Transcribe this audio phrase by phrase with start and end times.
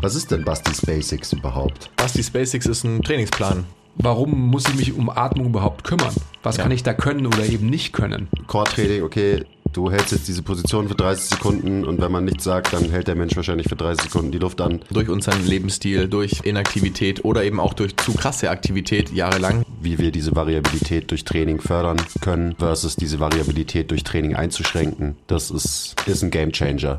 [0.00, 1.90] Was ist denn Basti's Basics überhaupt?
[1.96, 3.64] Basti's Basics ist ein Trainingsplan.
[3.96, 6.14] Warum muss ich mich um Atmung überhaupt kümmern?
[6.44, 6.62] Was Ja.
[6.62, 8.28] kann ich da können oder eben nicht können?
[8.46, 12.72] Core-Training, okay, du hältst jetzt diese Position für 30 Sekunden und wenn man nichts sagt,
[12.72, 14.82] dann hält der Mensch wahrscheinlich für 30 Sekunden die Luft an.
[14.92, 19.64] Durch unseren Lebensstil, durch Inaktivität oder eben auch durch zu krasse Aktivität jahrelang.
[19.82, 25.16] Wie wir diese Variabilität durch Training fördern können versus diese Variabilität durch Training einzuschränken.
[25.26, 26.98] Das ist, ist ein Gamechanger.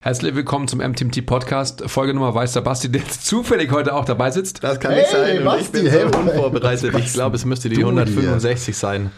[0.00, 4.04] Herzlich willkommen zum MTMT Podcast, Folge Nummer weiß der Basti, der jetzt zufällig heute auch
[4.04, 4.62] dabei sitzt.
[4.62, 5.44] Das kann Hey, nicht sein.
[5.44, 6.94] Basti, ich bin hey, so unvorbereitet.
[6.96, 9.10] Ich glaube, es müsste die du 165 sein.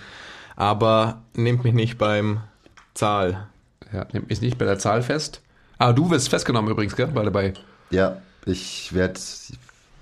[0.56, 2.40] Aber nehmt mich nicht beim
[2.94, 3.48] Zahl.
[3.92, 5.42] Ja, nehmt mich nicht bei der Zahl fest.
[5.76, 7.10] Ah, du wirst festgenommen übrigens, gell?
[7.12, 7.52] Weil dabei.
[7.90, 9.20] Ja, ich werde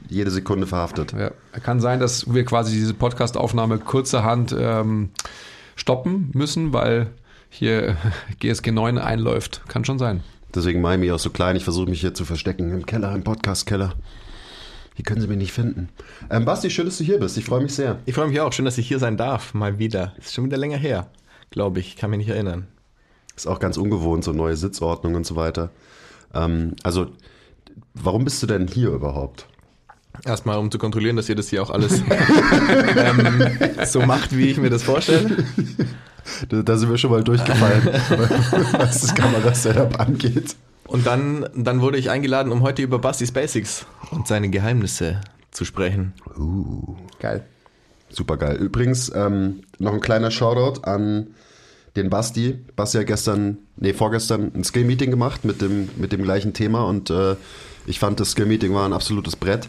[0.09, 1.13] jede Sekunde verhaftet.
[1.13, 5.11] Ja, kann sein, dass wir quasi diese Podcast-Aufnahme kurzerhand ähm,
[5.75, 7.09] stoppen müssen, weil
[7.51, 7.97] hier
[8.39, 9.63] GSG 9 einläuft.
[9.67, 10.23] Kann schon sein.
[10.55, 11.57] Deswegen mich auch so klein.
[11.57, 13.95] Ich versuche mich hier zu verstecken im Keller, im Podcast-Keller.
[14.95, 15.91] Hier können Sie mich nicht finden.
[16.29, 17.37] Ähm, Basti, schön, dass du hier bist.
[17.39, 18.01] Ich freue mich sehr.
[18.07, 18.53] Ich freue mich auch.
[18.53, 19.55] Schön, dass ich hier sein darf.
[19.55, 20.15] Mal wieder.
[20.19, 21.09] Ist schon wieder länger her.
[21.51, 21.97] Glaube ich.
[21.97, 22.67] Kann mich nicht erinnern.
[23.37, 25.71] Ist auch ganz ungewohnt, so neue Sitzordnung und so weiter.
[26.35, 27.07] Ähm, also,
[27.95, 29.47] warum bist du denn hier überhaupt?
[30.25, 32.03] Erstmal, um zu kontrollieren, dass ihr das hier auch alles
[32.97, 33.51] ähm,
[33.87, 35.45] so macht, wie ich mir das vorstelle.
[36.49, 37.87] Da, da sind wir schon mal durchgefallen,
[38.73, 40.57] was das Kamerasetup angeht.
[40.87, 45.21] Und dann, dann wurde ich eingeladen, um heute über Basti's Basics und seine Geheimnisse
[45.51, 46.15] zu sprechen.
[47.21, 47.45] Geil.
[48.11, 48.57] Super geil.
[48.57, 51.29] Übrigens, ähm, noch ein kleiner Shoutout an
[51.97, 52.59] den Basti.
[52.75, 57.11] Basti hat gestern, nee, vorgestern ein Skill-Meeting gemacht mit dem, mit dem gleichen Thema und
[57.11, 57.37] äh,
[57.87, 59.69] ich fand, das Skill-Meeting war ein absolutes Brett.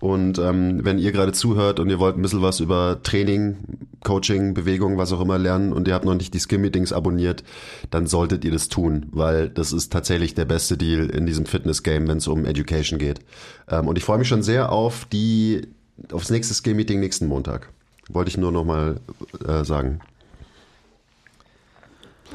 [0.00, 3.58] Und ähm, wenn ihr gerade zuhört und ihr wollt ein bisschen was über Training,
[4.02, 7.44] Coaching, Bewegung, was auch immer lernen und ihr habt noch nicht die Skill-Meetings abonniert,
[7.90, 12.08] dann solltet ihr das tun, weil das ist tatsächlich der beste Deal in diesem Fitness-Game,
[12.08, 13.20] wenn es um Education geht.
[13.68, 15.68] Ähm, und ich freue mich schon sehr auf die,
[16.12, 17.68] aufs nächste Skill-Meeting nächsten Montag.
[18.08, 19.00] Wollte ich nur noch mal
[19.46, 20.00] äh, sagen.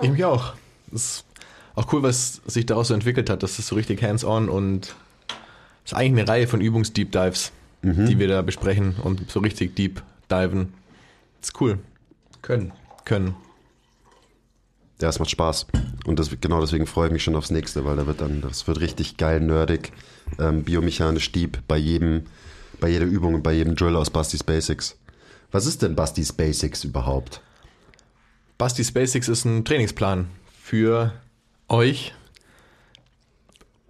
[0.01, 0.53] Ich mich auch.
[0.91, 1.25] Das ist
[1.73, 3.43] auch cool, was sich daraus so entwickelt hat.
[3.43, 4.95] Das ist so richtig hands-on und
[5.85, 7.51] ist eigentlich eine Reihe von Übungs-Deep Dives,
[7.83, 10.01] die wir da besprechen und so richtig deep
[10.31, 10.73] diven.
[11.41, 11.77] Ist cool.
[12.41, 12.73] Können.
[13.05, 13.35] Können.
[14.99, 15.67] Ja, es macht Spaß.
[16.07, 18.67] Und das, genau deswegen freue ich mich schon aufs nächste, weil da wird dann, das
[18.67, 19.91] wird richtig geil nerdig,
[20.39, 22.23] ähm, biomechanisch deep bei jedem,
[22.79, 24.97] bei jeder Übung und bei jedem Drill aus Basti's Basics.
[25.51, 27.41] Was ist denn Basti's Basics überhaupt?
[28.57, 30.27] Basti's Basics ist ein Trainingsplan
[30.59, 31.13] für
[31.67, 32.13] euch,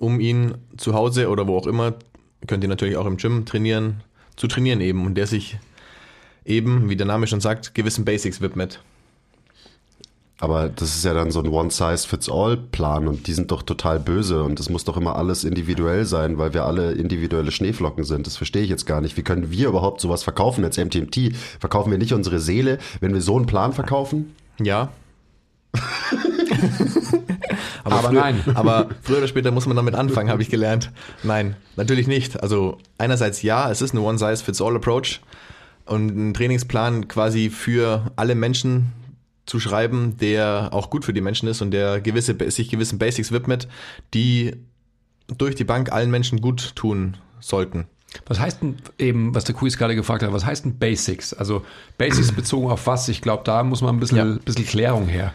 [0.05, 1.95] um ihn zu Hause oder wo auch immer,
[2.47, 4.01] könnt ihr natürlich auch im Gym trainieren,
[4.35, 5.57] zu trainieren eben und der sich
[6.45, 8.79] eben, wie der Name schon sagt, gewissen Basics widmet.
[10.37, 14.59] Aber das ist ja dann so ein One-Size-Fits-All-Plan und die sind doch total böse und
[14.59, 18.27] es muss doch immer alles individuell sein, weil wir alle individuelle Schneeflocken sind.
[18.27, 19.15] Das verstehe ich jetzt gar nicht.
[19.15, 21.35] Wie können wir überhaupt sowas verkaufen als MTMT?
[21.59, 24.35] Verkaufen wir nicht unsere Seele, wenn wir so einen Plan verkaufen?
[24.61, 24.91] Ja.
[27.85, 28.43] Aber früher, nein.
[28.55, 30.91] Aber früher oder später muss man damit anfangen, habe ich gelernt.
[31.23, 32.41] Nein, natürlich nicht.
[32.41, 35.21] Also einerseits ja, es ist eine One-Size-Fits-All-Approach
[35.85, 38.91] und ein Trainingsplan quasi für alle Menschen
[39.45, 43.31] zu schreiben, der auch gut für die Menschen ist und der gewisse, sich gewissen Basics
[43.31, 43.67] widmet,
[44.13, 44.55] die
[45.37, 47.85] durch die Bank allen Menschen gut tun sollten.
[48.25, 51.33] Was heißt denn eben, was der Quiz gerade gefragt hat, was heißt denn Basics?
[51.33, 51.63] Also
[51.97, 53.07] Basics bezogen auf was?
[53.09, 54.37] Ich glaube, da muss man ein bisschen, Ja.
[54.43, 55.33] bisschen Klärung her.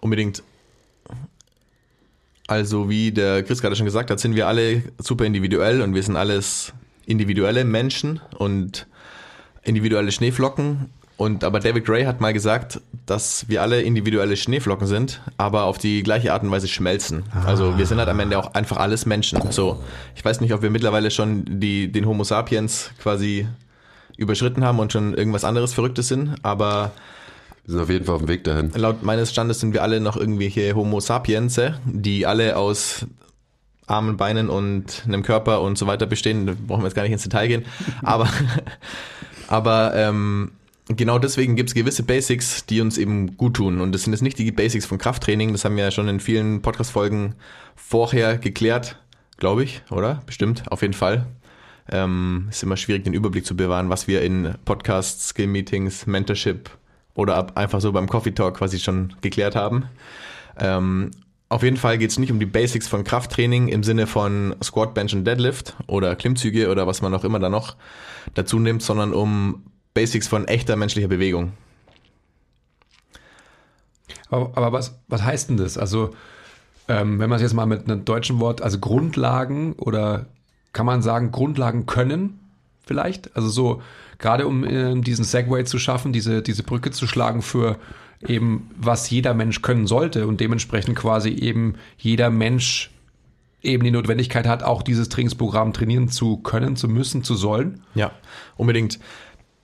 [0.00, 0.42] Unbedingt.
[2.52, 6.02] Also, wie der Chris gerade schon gesagt hat, sind wir alle super individuell und wir
[6.02, 6.74] sind alles
[7.06, 8.86] individuelle Menschen und
[9.62, 10.90] individuelle Schneeflocken.
[11.16, 15.78] Und aber David Gray hat mal gesagt, dass wir alle individuelle Schneeflocken sind, aber auf
[15.78, 17.24] die gleiche Art und Weise schmelzen.
[17.46, 19.40] Also wir sind halt am Ende auch einfach alles Menschen.
[19.50, 19.82] So,
[20.14, 23.46] ich weiß nicht, ob wir mittlerweile schon die, den Homo sapiens quasi
[24.18, 26.90] überschritten haben und schon irgendwas anderes Verrücktes sind, aber
[27.64, 28.70] Wir sind auf jeden Fall auf dem Weg dahin.
[28.74, 33.06] Laut meines Standes sind wir alle noch irgendwelche Homo sapiens, die alle aus
[33.86, 36.46] Armen, Beinen und einem Körper und so weiter bestehen.
[36.46, 37.64] Da brauchen wir jetzt gar nicht ins Detail gehen.
[38.02, 38.28] Aber,
[39.48, 40.52] aber ähm,
[40.88, 43.80] genau deswegen gibt es gewisse Basics, die uns eben gut tun.
[43.80, 45.52] Und das sind jetzt nicht die Basics von Krafttraining.
[45.52, 47.34] Das haben wir ja schon in vielen Podcast-Folgen
[47.76, 48.96] vorher geklärt,
[49.36, 50.22] glaube ich, oder?
[50.26, 51.26] Bestimmt, auf jeden Fall.
[51.90, 56.70] Ähm, ist immer schwierig, den Überblick zu bewahren, was wir in Podcasts, Skill-Meetings, Mentorship
[57.14, 59.84] oder ab, einfach so beim Coffee Talk quasi schon geklärt haben.
[60.58, 61.10] Ähm,
[61.48, 64.94] auf jeden Fall geht es nicht um die Basics von Krafttraining im Sinne von Squat,
[64.94, 67.76] Bench und Deadlift oder Klimmzüge oder was man auch immer da noch
[68.32, 71.52] dazu nimmt, sondern um Basics von echter menschlicher Bewegung.
[74.30, 75.76] Aber, aber was, was heißt denn das?
[75.76, 76.14] Also,
[76.88, 80.26] ähm, wenn man es jetzt mal mit einem deutschen Wort, also Grundlagen oder
[80.72, 82.40] kann man sagen, Grundlagen können
[82.86, 83.36] vielleicht?
[83.36, 83.82] Also so,
[84.22, 87.78] gerade um äh, diesen Segway zu schaffen, diese, diese Brücke zu schlagen für
[88.26, 92.90] eben, was jeder Mensch können sollte und dementsprechend quasi eben jeder Mensch
[93.62, 97.82] eben die Notwendigkeit hat, auch dieses Trainingsprogramm trainieren zu können, zu müssen, zu sollen.
[97.94, 98.12] Ja,
[98.56, 98.98] unbedingt.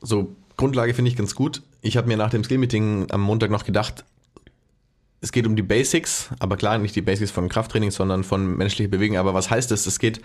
[0.00, 1.62] So, Grundlage finde ich ganz gut.
[1.80, 4.04] Ich habe mir nach dem Skill-Meeting am Montag noch gedacht,
[5.20, 8.88] es geht um die Basics, aber klar, nicht die Basics von Krafttraining, sondern von menschlicher
[8.88, 9.16] Bewegung.
[9.16, 9.86] Aber was heißt das?
[9.86, 10.20] Es geht,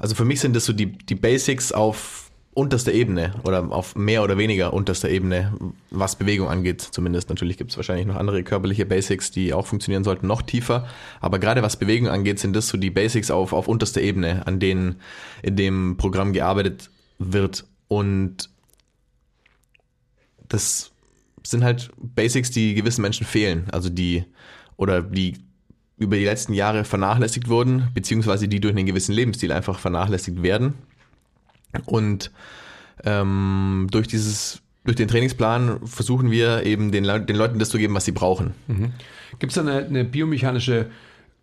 [0.00, 4.22] also für mich sind das so die, die Basics auf unterster Ebene oder auf mehr
[4.22, 5.52] oder weniger unterster Ebene,
[5.90, 6.82] was Bewegung angeht.
[6.82, 10.86] Zumindest natürlich gibt es wahrscheinlich noch andere körperliche Basics, die auch funktionieren sollten, noch tiefer.
[11.20, 14.60] Aber gerade was Bewegung angeht, sind das so die Basics auf, auf unterster Ebene, an
[14.60, 14.96] denen
[15.42, 17.64] in dem Programm gearbeitet wird.
[17.88, 18.50] Und
[20.48, 20.92] das
[21.42, 23.66] sind halt Basics, die gewissen Menschen fehlen.
[23.72, 24.24] Also die,
[24.76, 25.38] oder die
[25.96, 30.74] über die letzten Jahre vernachlässigt wurden, beziehungsweise die durch einen gewissen Lebensstil einfach vernachlässigt werden.
[31.86, 32.30] Und
[33.04, 37.94] ähm, durch dieses durch den Trainingsplan versuchen wir eben den, den Leuten das zu geben,
[37.94, 38.54] was sie brauchen.
[38.66, 38.92] Mhm.
[39.38, 40.90] Gibt es da eine, eine, biomechanische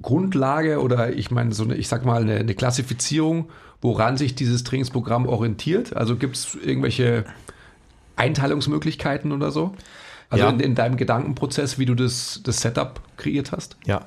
[0.01, 3.49] Grundlage oder ich meine so eine, ich sag mal eine, eine Klassifizierung,
[3.81, 5.95] woran sich dieses Trainingsprogramm orientiert?
[5.95, 7.25] Also gibt es irgendwelche
[8.17, 9.73] Einteilungsmöglichkeiten oder so?
[10.29, 10.51] Also ja.
[10.51, 13.77] in, in, deinem Gedankenprozess, wie du das, das Setup kreiert hast?
[13.85, 14.05] Ja,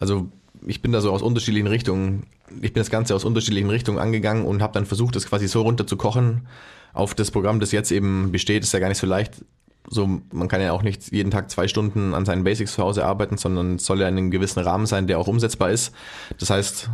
[0.00, 0.28] also
[0.66, 2.24] ich bin da so aus unterschiedlichen Richtungen
[2.60, 5.62] ich bin das Ganze aus unterschiedlichen Richtungen angegangen und habe dann versucht, das quasi so
[5.62, 6.46] runter zu kochen
[6.92, 8.62] auf das Programm, das jetzt eben besteht.
[8.64, 9.44] Ist ja gar nicht so leicht.
[9.88, 13.04] So, man kann ja auch nicht jeden Tag zwei Stunden an seinen Basics zu Hause
[13.04, 15.92] arbeiten, sondern es soll ja in einem gewissen Rahmen sein, der auch umsetzbar ist.
[16.38, 16.88] Das heißt,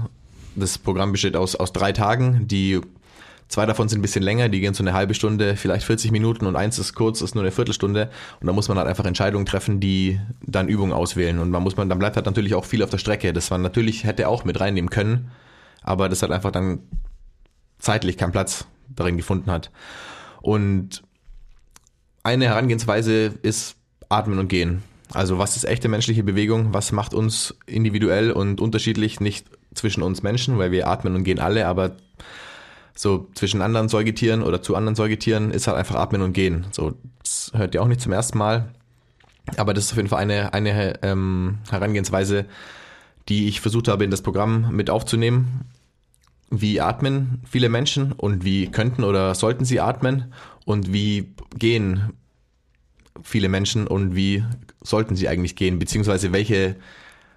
[0.56, 2.80] das Programm besteht aus, aus drei Tagen, die
[3.48, 6.44] Zwei davon sind ein bisschen länger, die gehen so eine halbe Stunde, vielleicht 40 Minuten
[6.44, 8.10] und eins ist kurz, ist nur eine Viertelstunde.
[8.40, 11.38] Und da muss man halt einfach Entscheidungen treffen, die dann Übungen auswählen.
[11.38, 13.32] Und man muss man, dann bleibt halt natürlich auch viel auf der Strecke.
[13.32, 15.30] Das man natürlich hätte auch mit reinnehmen können
[15.88, 16.80] aber das hat einfach dann
[17.78, 19.70] zeitlich keinen Platz darin gefunden hat.
[20.42, 21.02] Und
[22.22, 23.76] eine Herangehensweise ist
[24.08, 24.82] Atmen und Gehen.
[25.12, 26.74] Also was ist echte menschliche Bewegung?
[26.74, 29.20] Was macht uns individuell und unterschiedlich?
[29.20, 31.96] Nicht zwischen uns Menschen, weil wir atmen und gehen alle, aber
[32.94, 36.66] so zwischen anderen Säugetieren oder zu anderen Säugetieren ist halt einfach Atmen und Gehen.
[36.72, 38.74] So, das hört ihr auch nicht zum ersten Mal.
[39.56, 42.44] Aber das ist auf jeden Fall eine, eine ähm, Herangehensweise,
[43.28, 45.64] die ich versucht habe, in das Programm mit aufzunehmen.
[46.50, 50.32] Wie atmen viele Menschen und wie könnten oder sollten sie atmen
[50.64, 52.12] und wie gehen
[53.22, 54.44] viele Menschen und wie
[54.80, 56.76] sollten sie eigentlich gehen, beziehungsweise welche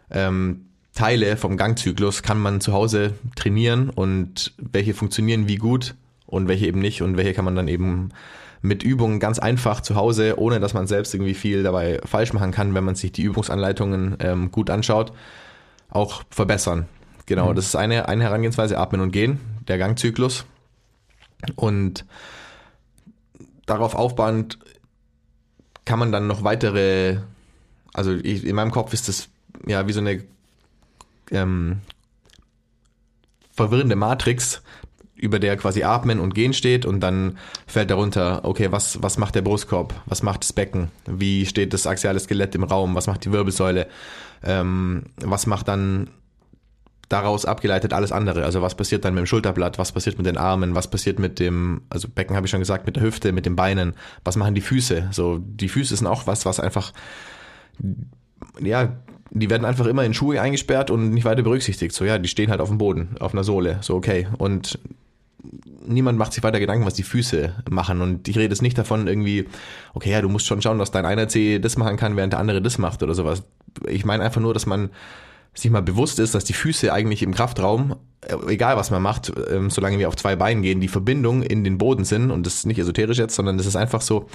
[0.09, 6.47] ähm, Teile vom Gangzyklus kann man zu Hause trainieren und welche funktionieren wie gut und
[6.47, 8.09] welche eben nicht und welche kann man dann eben
[8.61, 12.51] mit Übungen ganz einfach zu Hause, ohne dass man selbst irgendwie viel dabei falsch machen
[12.51, 15.13] kann, wenn man sich die Übungsanleitungen ähm, gut anschaut,
[15.89, 16.85] auch verbessern.
[17.25, 17.55] Genau, mhm.
[17.55, 20.45] das ist eine, eine Herangehensweise, Atmen und Gehen, der Gangzyklus.
[21.55, 22.05] Und
[23.65, 24.59] darauf aufbauend
[25.85, 27.17] kann man dann noch weitere,
[27.93, 29.29] also ich, in meinem Kopf ist das
[29.65, 30.23] ja wie so eine
[31.31, 31.79] ähm,
[33.51, 34.61] verwirrende Matrix,
[35.15, 37.37] über der quasi Atmen und Gehen steht und dann
[37.67, 39.93] fällt darunter, okay, was, was macht der Brustkorb?
[40.07, 40.89] Was macht das Becken?
[41.05, 42.95] Wie steht das axiale Skelett im Raum?
[42.95, 43.87] Was macht die Wirbelsäule?
[44.43, 46.09] Ähm, was macht dann
[47.11, 48.43] daraus abgeleitet alles andere?
[48.43, 49.77] Also was passiert dann mit dem Schulterblatt?
[49.77, 50.75] Was passiert mit den Armen?
[50.75, 53.55] Was passiert mit dem, also Becken habe ich schon gesagt, mit der Hüfte, mit den
[53.55, 53.93] Beinen?
[54.23, 55.09] Was machen die Füße?
[55.11, 56.93] So, die Füße sind auch was, was einfach,
[58.59, 58.97] ja,
[59.31, 61.95] die werden einfach immer in Schuhe eingesperrt und nicht weiter berücksichtigt.
[61.95, 63.77] So, ja, die stehen halt auf dem Boden, auf einer Sohle.
[63.81, 64.27] So, okay.
[64.37, 64.77] Und
[65.85, 68.01] niemand macht sich weiter Gedanken, was die Füße machen.
[68.01, 69.47] Und ich rede jetzt nicht davon irgendwie,
[69.93, 72.39] okay, ja, du musst schon schauen, dass dein einer Zeh das machen kann, während der
[72.39, 73.43] andere das macht oder sowas.
[73.87, 74.89] Ich meine einfach nur, dass man
[75.53, 79.31] sich mal bewusst ist, dass die Füße eigentlich im Kraftraum, äh, egal was man macht,
[79.49, 82.31] ähm, solange wir auf zwei Beinen gehen, die Verbindung in den Boden sind.
[82.31, 84.27] Und das ist nicht esoterisch jetzt, sondern das ist einfach so,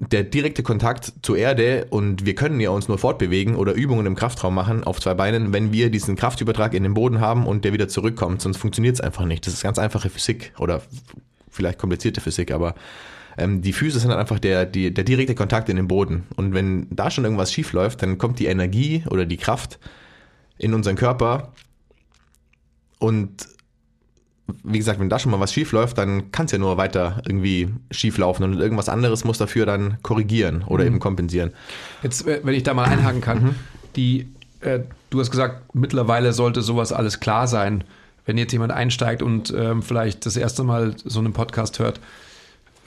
[0.00, 4.14] der direkte Kontakt zur Erde und wir können ja uns nur fortbewegen oder Übungen im
[4.14, 7.74] Kraftraum machen auf zwei Beinen, wenn wir diesen Kraftübertrag in den Boden haben und der
[7.74, 9.46] wieder zurückkommt, sonst funktioniert es einfach nicht.
[9.46, 10.80] Das ist ganz einfache Physik oder
[11.60, 12.74] vielleicht komplizierte Physik, aber
[13.36, 16.24] ähm, die Füße sind einfach der, die, der direkte Kontakt in den Boden.
[16.36, 19.78] Und wenn da schon irgendwas schief läuft, dann kommt die Energie oder die Kraft
[20.58, 21.52] in unseren Körper
[22.98, 23.46] und
[24.64, 27.22] wie gesagt, wenn da schon mal was schief läuft, dann kann es ja nur weiter
[27.26, 30.88] irgendwie schief laufen und irgendwas anderes muss dafür dann korrigieren oder mhm.
[30.88, 31.52] eben kompensieren.
[32.02, 33.54] Jetzt, äh, wenn ich da mal einhaken kann, mhm.
[33.94, 34.28] die,
[34.60, 37.84] äh, du hast gesagt, mittlerweile sollte sowas alles klar sein.
[38.26, 42.00] Wenn jetzt jemand einsteigt und ähm, vielleicht das erste Mal so einen Podcast hört,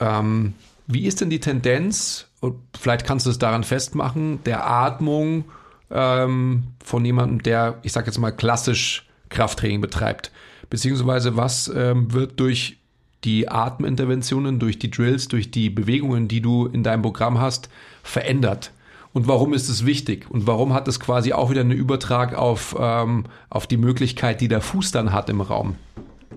[0.00, 0.54] ähm,
[0.86, 5.44] wie ist denn die Tendenz, und vielleicht kannst du es daran festmachen, der Atmung
[5.90, 10.30] ähm, von jemandem, der, ich sage jetzt mal, klassisch Krafttraining betreibt?
[10.68, 12.78] Beziehungsweise was ähm, wird durch
[13.24, 17.70] die Ateminterventionen, durch die Drills, durch die Bewegungen, die du in deinem Programm hast,
[18.02, 18.70] verändert?
[19.14, 20.28] Und warum ist es wichtig?
[20.28, 24.48] Und warum hat es quasi auch wieder einen Übertrag auf, ähm, auf die Möglichkeit, die
[24.48, 25.76] der Fuß dann hat im Raum?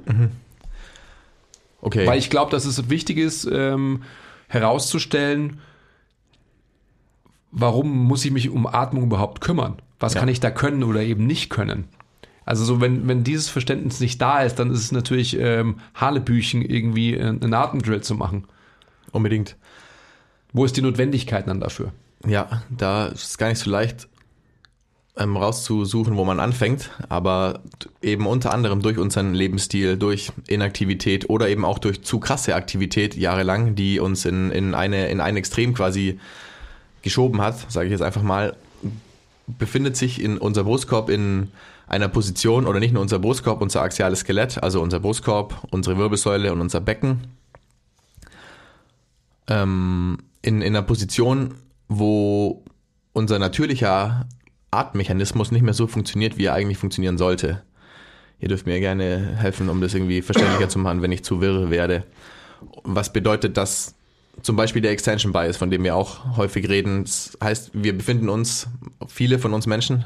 [0.05, 0.29] Mhm.
[1.81, 2.05] Okay.
[2.05, 4.03] Weil ich glaube, dass es wichtig ist, ähm,
[4.47, 5.59] herauszustellen,
[7.51, 9.81] warum muss ich mich um Atmung überhaupt kümmern?
[9.99, 10.19] Was ja.
[10.19, 11.85] kann ich da können oder eben nicht können?
[12.45, 16.61] Also so, wenn, wenn dieses Verständnis nicht da ist, dann ist es natürlich ähm, Hanebüchen,
[16.61, 18.45] irgendwie einen Atemdrill zu machen.
[19.11, 19.55] Unbedingt.
[20.53, 21.91] Wo ist die Notwendigkeit dann dafür?
[22.25, 24.07] Ja, da ist es gar nicht so leicht
[25.17, 27.61] ähm, rauszusuchen, wo man anfängt, aber
[28.01, 33.15] eben unter anderem durch unseren Lebensstil, durch Inaktivität oder eben auch durch zu krasse Aktivität
[33.15, 36.19] jahrelang, die uns in, in, eine, in ein Extrem quasi
[37.01, 38.55] geschoben hat, sage ich jetzt einfach mal,
[39.47, 41.51] befindet sich in unser Brustkorb in
[41.87, 46.51] einer Position oder nicht nur unser Brustkorb, unser axiales Skelett, also unser Brustkorb, unsere Wirbelsäule
[46.51, 47.27] und unser Becken,
[49.47, 51.55] ähm, in, in einer Position,
[51.87, 52.63] wo
[53.13, 54.27] unser natürlicher
[54.71, 57.63] Atemmechanismus nicht mehr so funktioniert, wie er eigentlich funktionieren sollte.
[58.39, 61.71] Ihr dürft mir gerne helfen, um das irgendwie verständlicher zu machen, wenn ich zu wirr
[61.71, 62.03] werde.
[62.83, 63.95] Was bedeutet das
[64.43, 67.03] zum Beispiel der Extension Bias, von dem wir auch häufig reden?
[67.03, 68.67] Das heißt, wir befinden uns,
[69.07, 70.03] viele von uns Menschen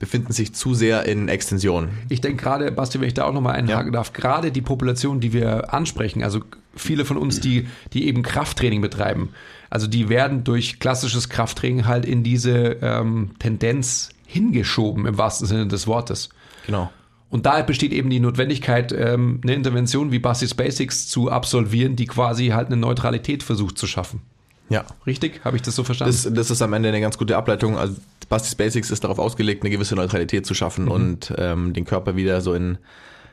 [0.00, 1.90] befinden sich zu sehr in Extension.
[2.08, 3.98] Ich denke gerade, Basti, wenn ich da auch nochmal einhaken ja.
[3.98, 6.40] darf, gerade die Population, die wir ansprechen, also
[6.74, 9.28] viele von uns, die, die eben Krafttraining betreiben,
[9.68, 15.68] also die werden durch klassisches Krafttraining halt in diese ähm, Tendenz hingeschoben, im wahrsten Sinne
[15.68, 16.30] des Wortes.
[16.66, 16.90] Genau.
[17.28, 22.06] Und da besteht eben die Notwendigkeit, ähm, eine Intervention wie Bastis Basics zu absolvieren, die
[22.06, 24.22] quasi halt eine Neutralität versucht zu schaffen.
[24.70, 24.86] Ja.
[25.06, 25.44] Richtig?
[25.44, 26.16] Habe ich das so verstanden?
[26.24, 27.76] Das, das, ist am Ende eine ganz gute Ableitung.
[27.76, 27.96] Also
[28.30, 30.90] Bastis Basics ist darauf ausgelegt, eine gewisse Neutralität zu schaffen mhm.
[30.90, 32.78] und ähm, den Körper wieder so in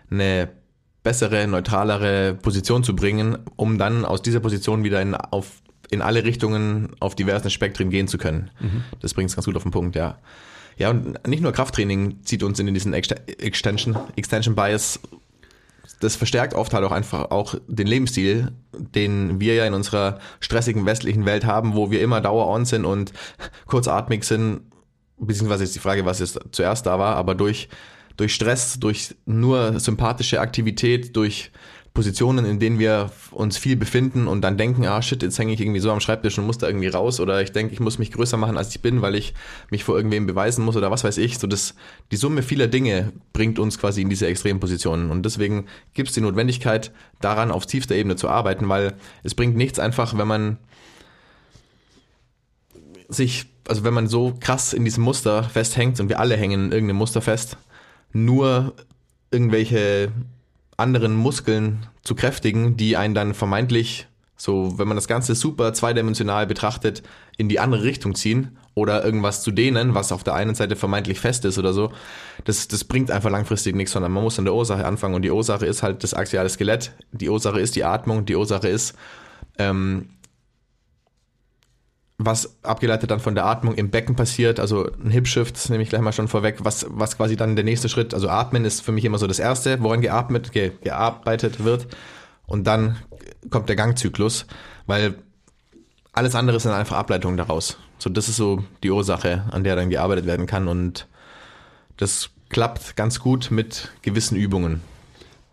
[0.10, 0.50] eine
[1.04, 5.62] bessere, neutralere Position zu bringen, um dann aus dieser Position wieder in, auf,
[5.92, 8.50] in alle Richtungen auf diversen Spektren gehen zu können.
[8.60, 8.84] Mhm.
[9.00, 10.18] Das bringt es ganz gut auf den Punkt, ja.
[10.78, 15.00] Ja, und nicht nur Krafttraining zieht uns in diesen Extension, Extension Bias
[16.00, 20.86] das verstärkt oft halt auch einfach auch den Lebensstil, den wir ja in unserer stressigen
[20.86, 23.14] westlichen Welt haben, wo wir immer dauer on sind und
[23.66, 24.62] kurzatmig sind,
[25.18, 27.70] beziehungsweise ist die Frage, was jetzt zuerst da war, aber durch,
[28.18, 31.52] durch Stress, durch nur sympathische Aktivität, durch
[31.98, 35.60] Positionen, in denen wir uns viel befinden und dann denken, ah shit, jetzt hänge ich
[35.60, 38.12] irgendwie so am Schreibtisch und muss da irgendwie raus oder ich denke, ich muss mich
[38.12, 39.34] größer machen, als ich bin, weil ich
[39.72, 41.40] mich vor irgendwem beweisen muss oder was weiß ich.
[41.40, 41.74] So das,
[42.12, 46.14] die Summe vieler Dinge bringt uns quasi in diese extremen Positionen und deswegen gibt es
[46.14, 48.94] die Notwendigkeit, daran auf tiefster Ebene zu arbeiten, weil
[49.24, 50.58] es bringt nichts einfach, wenn man
[53.10, 56.72] sich, also wenn man so krass in diesem Muster festhängt und wir alle hängen in
[56.72, 57.58] irgendeinem Muster fest,
[58.14, 58.74] nur
[59.32, 60.12] irgendwelche
[60.78, 66.46] anderen Muskeln zu kräftigen, die einen dann vermeintlich, so wenn man das Ganze super zweidimensional
[66.48, 67.04] betrachtet,
[67.38, 71.20] in die andere Richtung ziehen oder irgendwas zu dehnen, was auf der einen Seite vermeintlich
[71.20, 71.92] fest ist oder so,
[72.46, 75.16] das, das bringt einfach langfristig nichts, sondern man muss an der Ursache anfangen.
[75.16, 78.68] Und die Ursache ist halt das axiale Skelett, die Ursache ist die Atmung, die Ursache
[78.68, 78.96] ist
[79.58, 80.10] ähm,
[82.18, 86.02] was abgeleitet dann von der Atmung im Becken passiert, also ein Hip-Shift, nehme ich gleich
[86.02, 89.06] mal schon vorweg, was, was quasi dann der nächste Schritt, also Atmen ist für mich
[89.06, 91.88] immer so das Erste, woran geatmet, ge, gearbeitet wird
[92.48, 92.98] und dann
[93.52, 94.48] kommt der Gangzyklus,
[94.88, 95.16] weil
[96.12, 97.78] alles andere sind einfach Ableitungen daraus.
[98.00, 101.08] So, das ist so die Ursache, an der dann gearbeitet werden kann und
[101.98, 104.82] das klappt ganz gut mit gewissen Übungen.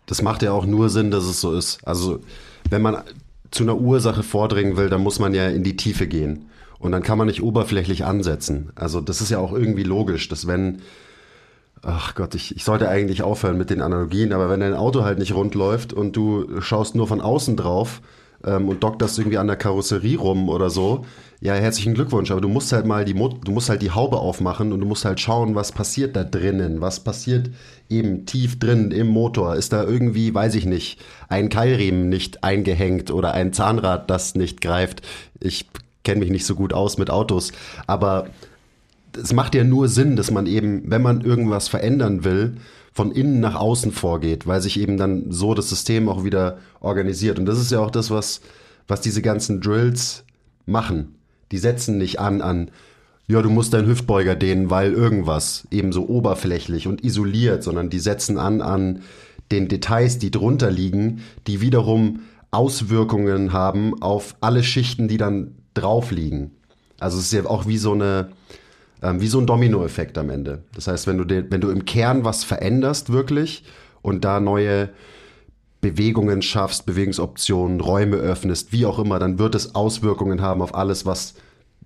[0.07, 1.79] Das macht ja auch nur Sinn, dass es so ist.
[1.85, 2.21] Also,
[2.69, 3.03] wenn man
[3.51, 6.49] zu einer Ursache vordringen will, dann muss man ja in die Tiefe gehen.
[6.79, 8.71] Und dann kann man nicht oberflächlich ansetzen.
[8.75, 10.81] Also das ist ja auch irgendwie logisch, dass wenn,
[11.81, 15.19] ach Gott, ich, ich sollte eigentlich aufhören mit den Analogien, aber wenn dein Auto halt
[15.19, 18.01] nicht rund läuft und du schaust nur von außen drauf,
[18.45, 21.05] ähm, und dokterst irgendwie an der Karosserie rum oder so,
[21.41, 24.17] ja, herzlichen Glückwunsch, aber du musst halt mal die Mo du musst halt die Haube
[24.17, 27.49] aufmachen und du musst halt schauen, was passiert da drinnen, was passiert
[27.89, 29.55] eben tief drin im Motor.
[29.55, 34.61] Ist da irgendwie, weiß ich nicht, ein Keilriemen nicht eingehängt oder ein Zahnrad, das nicht
[34.61, 35.01] greift.
[35.39, 35.67] Ich
[36.05, 37.51] kenne mich nicht so gut aus mit Autos,
[37.85, 38.27] aber
[39.21, 42.55] es macht ja nur Sinn, dass man eben, wenn man irgendwas verändern will,
[42.93, 47.39] von innen nach außen vorgeht, weil sich eben dann so das System auch wieder organisiert.
[47.39, 48.39] Und das ist ja auch das, was,
[48.87, 50.23] was diese ganzen Drills
[50.65, 51.15] machen.
[51.51, 52.71] Die setzen nicht an an,
[53.27, 57.99] ja, du musst deinen Hüftbeuger dehnen, weil irgendwas eben so oberflächlich und isoliert, sondern die
[57.99, 59.01] setzen an an
[59.51, 62.21] den Details, die drunter liegen, die wiederum
[62.51, 66.51] Auswirkungen haben auf alle Schichten, die dann drauf liegen.
[66.99, 68.29] Also es ist ja auch wie so eine,
[69.03, 70.63] ähm, wie so ein Dominoeffekt am Ende.
[70.73, 73.63] Das heißt, wenn du, den, wenn du im Kern was veränderst wirklich
[74.01, 74.89] und da neue
[75.81, 81.05] Bewegungen schaffst, Bewegungsoptionen, Räume öffnest, wie auch immer, dann wird es Auswirkungen haben auf alles,
[81.05, 81.35] was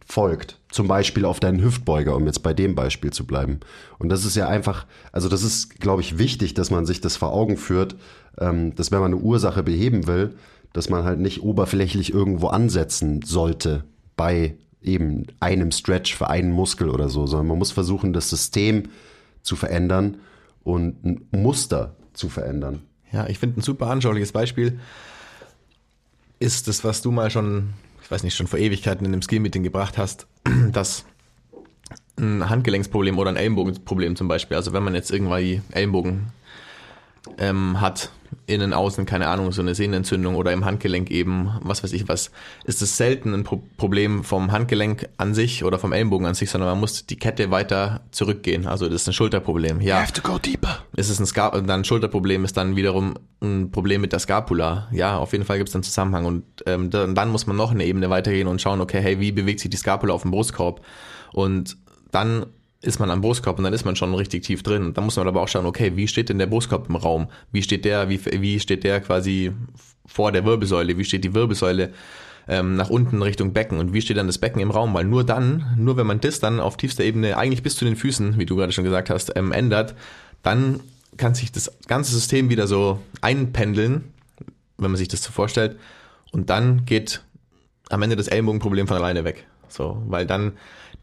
[0.05, 0.57] folgt.
[0.71, 3.59] Zum Beispiel auf deinen Hüftbeuger, um jetzt bei dem Beispiel zu bleiben.
[3.99, 7.17] Und das ist ja einfach, also das ist, glaube ich, wichtig, dass man sich das
[7.17, 7.95] vor Augen führt,
[8.39, 10.33] ähm, dass wenn man eine Ursache beheben will,
[10.73, 13.83] dass man halt nicht oberflächlich irgendwo ansetzen sollte
[14.15, 18.83] bei eben einem Stretch für einen Muskel oder so, sondern man muss versuchen, das System
[19.41, 20.17] zu verändern
[20.63, 22.81] und ein Muster zu verändern.
[23.11, 24.79] Ja, ich finde ein super anschauliches Beispiel
[26.39, 29.63] ist das, was du mal schon, ich weiß nicht, schon vor Ewigkeiten in einem Skill-Meeting
[29.63, 30.27] gebracht hast,
[30.71, 31.05] dass
[32.17, 36.27] ein Handgelenksproblem oder ein Ellenbogenproblem zum Beispiel, also wenn man jetzt irgendwie Ellenbogen
[37.37, 38.11] ähm, hat,
[38.45, 42.31] innen, außen, keine Ahnung, so eine Sehnenentzündung oder im Handgelenk eben, was weiß ich was,
[42.63, 46.49] ist es selten ein Pro Problem vom Handgelenk an sich oder vom Ellenbogen an sich,
[46.49, 48.67] sondern man muss die Kette weiter zurückgehen.
[48.67, 49.81] Also das ist ein Schulterproblem.
[49.81, 49.97] Ja.
[49.97, 50.79] You have to go deeper.
[50.95, 54.87] Ist es ein Ska dann ein Schulterproblem, ist dann wiederum ein Problem mit der Scapula.
[54.91, 57.71] Ja, auf jeden Fall gibt es einen Zusammenhang und ähm, dann, dann muss man noch
[57.71, 60.81] eine Ebene weitergehen und schauen, okay, hey, wie bewegt sich die Scapula auf dem Brustkorb?
[61.31, 61.77] Und
[62.11, 62.47] dann
[62.81, 64.85] ist man am Brustkorb und dann ist man schon richtig tief drin.
[64.85, 67.27] Und dann muss man aber auch schauen, okay, wie steht denn der Brustkorb im Raum?
[67.51, 69.51] Wie steht der, wie, wie steht der quasi
[70.05, 70.97] vor der Wirbelsäule?
[70.97, 71.91] Wie steht die Wirbelsäule
[72.47, 73.79] ähm, nach unten Richtung Becken?
[73.79, 74.93] Und wie steht dann das Becken im Raum?
[74.93, 77.97] Weil nur dann, nur wenn man das dann auf tiefster Ebene eigentlich bis zu den
[77.97, 79.93] Füßen, wie du gerade schon gesagt hast, ähm, ändert,
[80.41, 80.79] dann
[81.17, 84.13] kann sich das ganze System wieder so einpendeln,
[84.77, 85.77] wenn man sich das so vorstellt.
[86.31, 87.21] Und dann geht
[87.89, 89.45] am Ende das Ellenbogenproblem von alleine weg.
[89.67, 90.53] So, weil dann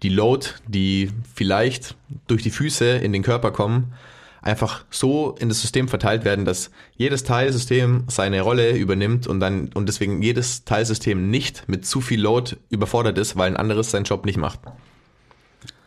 [0.03, 3.95] die Load, die vielleicht durch die Füße in den Körper kommen,
[4.43, 9.71] einfach so in das System verteilt werden, dass jedes Teilsystem seine Rolle übernimmt und dann
[9.75, 14.05] und deswegen jedes Teilsystem nicht mit zu viel Load überfordert ist, weil ein anderes seinen
[14.05, 14.61] Job nicht macht.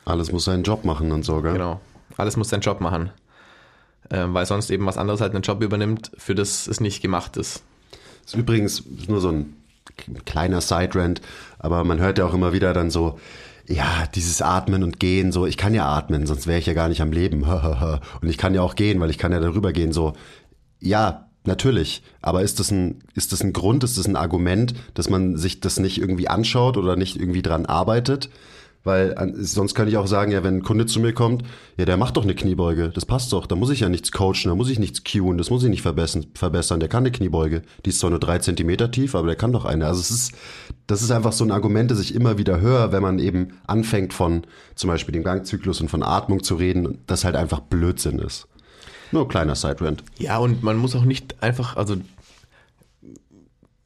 [0.05, 1.53] Alles muss seinen Job machen und so, gell?
[1.53, 1.79] Genau.
[2.17, 3.11] Alles muss seinen Job machen.
[4.11, 7.37] Ähm, weil sonst eben was anderes halt einen Job übernimmt, für das es nicht gemacht
[7.37, 7.63] ist.
[8.23, 9.53] Das ist übrigens nur so ein
[10.25, 11.21] kleiner Side-Rant,
[11.59, 13.19] aber man hört ja auch immer wieder dann so,
[13.69, 16.89] ja, dieses Atmen und Gehen, so, ich kann ja atmen, sonst wäre ich ja gar
[16.89, 17.43] nicht am Leben.
[18.21, 20.13] und ich kann ja auch gehen, weil ich kann ja darüber gehen, so,
[20.79, 22.01] ja, natürlich.
[22.21, 25.59] Aber ist das ein, ist das ein Grund, ist das ein Argument, dass man sich
[25.59, 28.29] das nicht irgendwie anschaut oder nicht irgendwie dran arbeitet?
[28.83, 31.43] Weil sonst könnte ich auch sagen, ja, wenn ein Kunde zu mir kommt,
[31.77, 34.45] ja, der macht doch eine Kniebeuge, das passt doch, da muss ich ja nichts coachen,
[34.45, 36.79] da muss ich nichts cueen, das muss ich nicht verbessern, verbessern.
[36.79, 37.61] der kann eine Kniebeuge.
[37.85, 39.85] Die ist zwar nur drei Zentimeter tief, aber der kann doch eine.
[39.85, 40.31] Also es ist,
[40.87, 44.13] das ist einfach so ein Argument, das ich immer wieder höre, wenn man eben anfängt
[44.13, 44.43] von
[44.75, 48.47] zum Beispiel dem Gangzyklus und von Atmung zu reden, das halt einfach Blödsinn ist.
[49.11, 50.03] Nur ein kleiner Side-Rant.
[50.19, 51.95] Ja, und man muss auch nicht einfach, also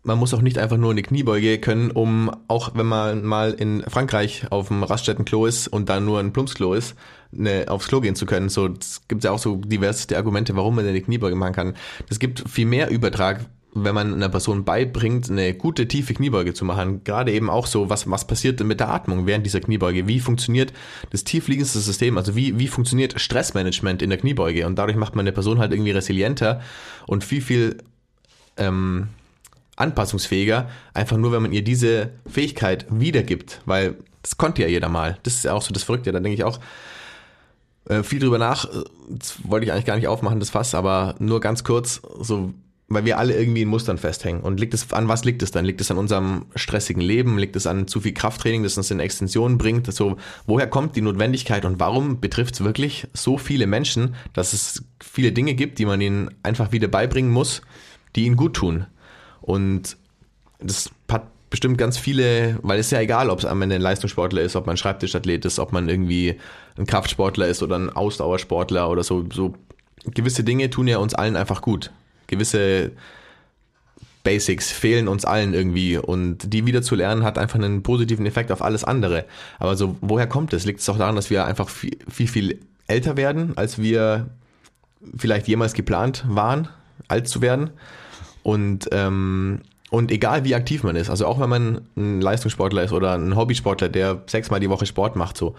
[0.03, 3.83] man muss auch nicht einfach nur eine Kniebeuge können, um auch wenn man mal in
[3.87, 6.95] Frankreich auf dem Raststättenklo ist und dann nur ein Plumpsklo ist,
[7.31, 8.49] ne, aufs Klo gehen zu können.
[8.49, 11.73] So, es gibt ja auch so diverse Argumente, warum man eine Kniebeuge machen kann.
[12.09, 16.65] Es gibt viel mehr Übertrag, wenn man einer Person beibringt, eine gute tiefe Kniebeuge zu
[16.65, 17.03] machen.
[17.05, 20.07] Gerade eben auch so, was, was passiert mit der Atmung während dieser Kniebeuge?
[20.07, 20.73] Wie funktioniert
[21.11, 22.17] das tiefliegendste System?
[22.17, 24.67] Also wie, wie funktioniert Stressmanagement in der Kniebeuge?
[24.67, 26.61] Und dadurch macht man eine Person halt irgendwie resilienter
[27.07, 27.77] und viel, viel,
[28.57, 29.07] ähm,
[29.75, 35.17] anpassungsfähiger, einfach nur, wenn man ihr diese Fähigkeit wiedergibt, weil das konnte ja jeder mal.
[35.23, 36.59] Das ist ja auch so das Verrückte, da denke ich auch
[37.89, 38.65] äh, viel drüber nach.
[39.09, 42.53] Das wollte ich eigentlich gar nicht aufmachen, das Fass, aber nur ganz kurz, so,
[42.87, 44.41] weil wir alle irgendwie in Mustern festhängen.
[44.41, 45.65] Und liegt es, an was liegt es dann?
[45.65, 47.37] Liegt es an unserem stressigen Leben?
[47.37, 49.91] Liegt es an zu viel Krafttraining, das uns in Extensionen bringt?
[49.91, 54.83] So, woher kommt die Notwendigkeit und warum betrifft es wirklich so viele Menschen, dass es
[55.01, 57.61] viele Dinge gibt, die man ihnen einfach wieder beibringen muss,
[58.15, 58.85] die ihnen gut tun?
[59.43, 59.97] Und
[60.59, 64.41] das hat bestimmt ganz viele, weil es ja egal, ob es am Ende ein Leistungssportler
[64.41, 66.39] ist, ob man Schreibtischathlet ist, ob man irgendwie
[66.77, 69.25] ein Kraftsportler ist oder ein Ausdauersportler oder so.
[69.31, 69.53] So
[70.05, 71.91] gewisse Dinge tun ja uns allen einfach gut.
[72.25, 72.91] Gewisse
[74.23, 78.51] Basics fehlen uns allen irgendwie und die wieder zu lernen hat einfach einen positiven Effekt
[78.51, 79.25] auf alles andere.
[79.59, 80.65] Aber so, woher kommt es?
[80.65, 84.27] Liegt es auch daran, dass wir einfach viel, viel, viel älter werden, als wir
[85.17, 86.69] vielleicht jemals geplant waren,
[87.09, 87.71] alt zu werden?
[88.43, 92.91] Und, ähm, und egal wie aktiv man ist, also auch wenn man ein Leistungssportler ist
[92.91, 95.55] oder ein Hobbysportler, der sechsmal die Woche Sport macht, so,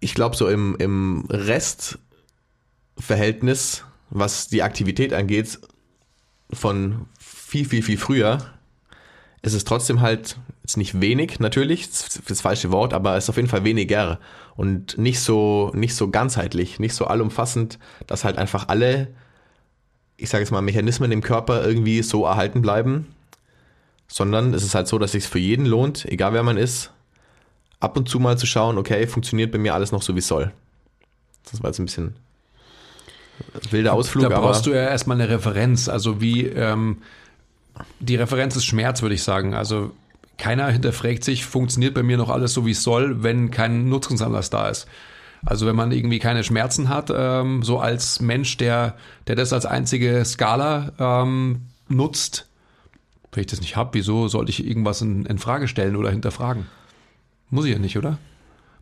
[0.00, 5.58] ich glaube, so im, im Restverhältnis, was die Aktivität angeht,
[6.52, 8.38] von viel, viel, viel früher,
[9.42, 13.24] ist es trotzdem halt jetzt nicht wenig, natürlich, das ist das falsche Wort, aber es
[13.24, 14.18] ist auf jeden Fall weniger.
[14.56, 19.08] Und nicht so, nicht so ganzheitlich, nicht so allumfassend, dass halt einfach alle,
[20.18, 23.06] ich sage jetzt mal, Mechanismen im Körper irgendwie so erhalten bleiben,
[24.08, 26.90] sondern es ist halt so, dass es sich für jeden lohnt, egal wer man ist,
[27.80, 30.26] ab und zu mal zu schauen, okay, funktioniert bei mir alles noch so wie es
[30.26, 30.52] soll.
[31.50, 32.16] Das war jetzt ein bisschen
[33.70, 34.28] wilder Ausflug.
[34.28, 35.88] Da brauchst du ja erstmal eine Referenz.
[35.88, 36.98] Also wie ähm,
[38.00, 39.54] die Referenz ist Schmerz, würde ich sagen.
[39.54, 39.92] Also
[40.36, 44.50] keiner hinterfragt sich, funktioniert bei mir noch alles so wie es soll, wenn kein Nutzungsanlass
[44.50, 44.88] da ist.
[45.44, 48.96] Also wenn man irgendwie keine Schmerzen hat, ähm, so als Mensch, der,
[49.26, 52.48] der das als einzige Skala ähm, nutzt,
[53.32, 56.66] wenn ich das nicht habe, wieso sollte ich irgendwas in, in Frage stellen oder hinterfragen?
[57.50, 58.18] Muss ich ja nicht, oder?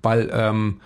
[0.03, 0.81] Weil ähm,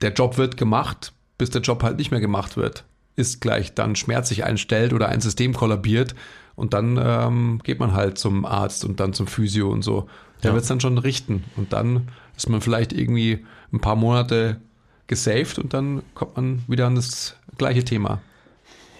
[0.00, 2.84] der Job wird gemacht, bis der Job halt nicht mehr gemacht wird.
[3.16, 6.14] Ist gleich dann Schmerz sich einstellt oder ein System kollabiert
[6.54, 10.08] und dann ähm, geht man halt zum Arzt und dann zum Physio und so.
[10.42, 10.54] Der Ja.
[10.54, 14.60] wird's dann schon richten und dann ist man vielleicht irgendwie ein paar Monate
[15.06, 18.20] gesaved und dann kommt man wieder an das gleiche Thema.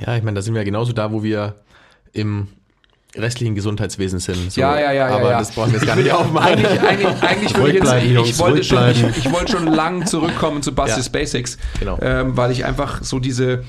[0.05, 1.57] ja, ich meine, da sind wir ja genauso da, wo wir
[2.13, 2.49] im
[3.15, 4.53] restlichen Gesundheitswesen sind.
[4.53, 4.61] So.
[4.61, 5.39] Ja, ja, ja, ja, Aber ja.
[5.39, 6.49] das brauchen wir jetzt gar nicht aufmachen.
[6.55, 10.75] Eigentlich, eigentlich, eigentlich will ich jetzt, ich, wollte schon, ich, wollte schon lang zurückkommen zu
[10.75, 11.13] Bastis Ja.
[11.13, 11.99] Basics, Genau.
[12.03, 13.65] ähm, weil ich einfach so diese,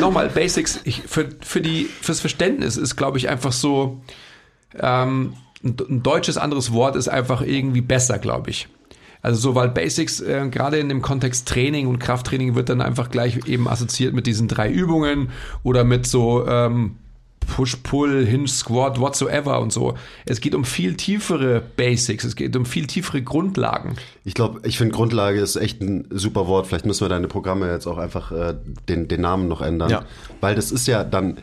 [0.00, 4.00] nochmal Basics, ich, für, für die, fürs Verständnis ist, glaube ich, einfach so,
[4.78, 8.68] ähm, ein, ein deutsches anderes Wort ist einfach irgendwie besser, glaube ich.
[9.28, 13.10] Also so, weil Basics, äh, gerade in dem Kontext Training und Krafttraining wird dann einfach
[13.10, 15.28] gleich eben assoziiert mit diesen drei Übungen
[15.62, 16.96] oder mit so ähm,
[17.46, 19.98] Push, Pull, Hinge, Squat, whatsoever und so.
[20.24, 23.96] Es geht um viel tiefere Basics, es geht um viel tiefere Grundlagen.
[24.24, 26.66] Ich glaube, ich finde Grundlage ist echt ein super Wort.
[26.66, 28.54] Vielleicht müssen wir deine Programme jetzt auch einfach äh,
[28.88, 29.90] den, den Namen noch ändern.
[29.90, 30.04] Ja.
[30.40, 31.36] Weil das ist ja dann,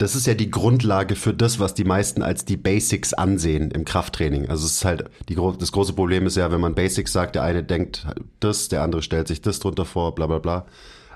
[0.00, 3.84] das ist ja die Grundlage für das, was die meisten als die Basics ansehen im
[3.84, 4.48] Krafttraining.
[4.48, 7.42] Also es ist halt, die, das große Problem ist ja, wenn man Basics sagt, der
[7.42, 8.06] eine denkt
[8.40, 10.64] das, der andere stellt sich das drunter vor, bla bla bla.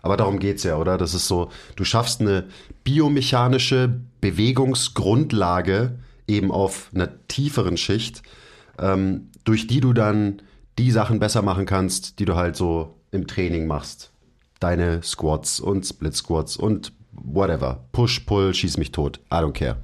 [0.03, 0.99] Aber darum geht's ja, oder?
[0.99, 2.45] Das ist so, du schaffst eine
[2.85, 8.23] biomechanische Bewegungsgrundlage eben auf einer tieferen Schicht,
[8.79, 10.43] ähm, durch die du dann
[10.77, 14.11] die Sachen besser machen kannst, die du halt so im Training machst.
[14.61, 16.93] Deine Squats und Split Squats und
[17.23, 17.81] whatever.
[17.93, 19.21] Push, Pull, schieß mich tot.
[19.33, 19.77] I don't care.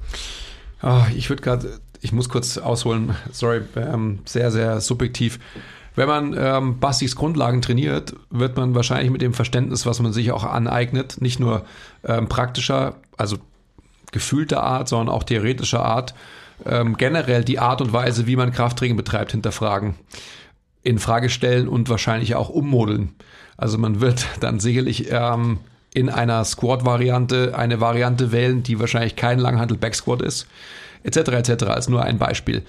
[0.82, 5.38] Ah, ich würde gerade, ich muss kurz ausholen, sorry, ähm, sehr, sehr subjektiv.
[5.96, 10.32] Wenn man ähm, Bastis Grundlagen trainiert, wird man wahrscheinlich mit dem Verständnis, was man sich
[10.32, 11.64] auch aneignet, nicht nur
[12.04, 13.36] ähm, praktischer, also
[14.12, 16.14] gefühlter Art, sondern auch theoretischer Art,
[16.64, 19.94] ähm, generell die Art und Weise, wie man Krafttraining betreibt, hinterfragen,
[20.82, 23.14] in Frage stellen und wahrscheinlich auch ummodeln.
[23.56, 25.58] Also man wird dann sicherlich ähm,
[25.94, 30.46] in einer Squat-Variante eine Variante wählen, die wahrscheinlich kein Langhantel-Backsquat ist,
[31.02, 31.50] etc.
[31.50, 31.64] etc.
[31.64, 32.62] als nur ein Beispiel.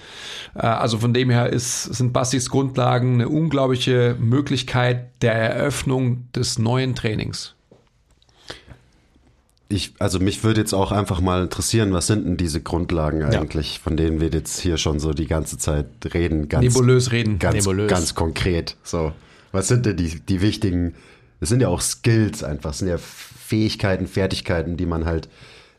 [0.54, 6.58] Äh, also von dem her ist, sind Bastis Grundlagen eine unglaubliche Möglichkeit der Eröffnung des
[6.58, 7.54] neuen Trainings.
[9.68, 13.78] Ich, also mich würde jetzt auch einfach mal interessieren, was sind denn diese Grundlagen eigentlich,
[13.78, 16.50] von denen wir jetzt hier schon so die ganze Zeit reden?
[16.50, 17.38] Ganz, Nebulös reden.
[17.38, 17.88] Ganz, Nebulös.
[17.88, 18.76] ganz konkret.
[18.82, 19.12] So,
[19.50, 20.94] was sind denn die, die wichtigen,
[21.42, 25.28] es sind ja auch Skills einfach, es sind ja Fähigkeiten, Fertigkeiten, die man halt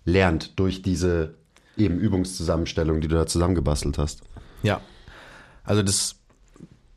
[0.03, 1.35] lernt durch diese
[1.77, 4.23] eben Übungszusammenstellung, die du da zusammengebastelt hast.
[4.61, 4.81] Ja.
[5.63, 6.15] Also das,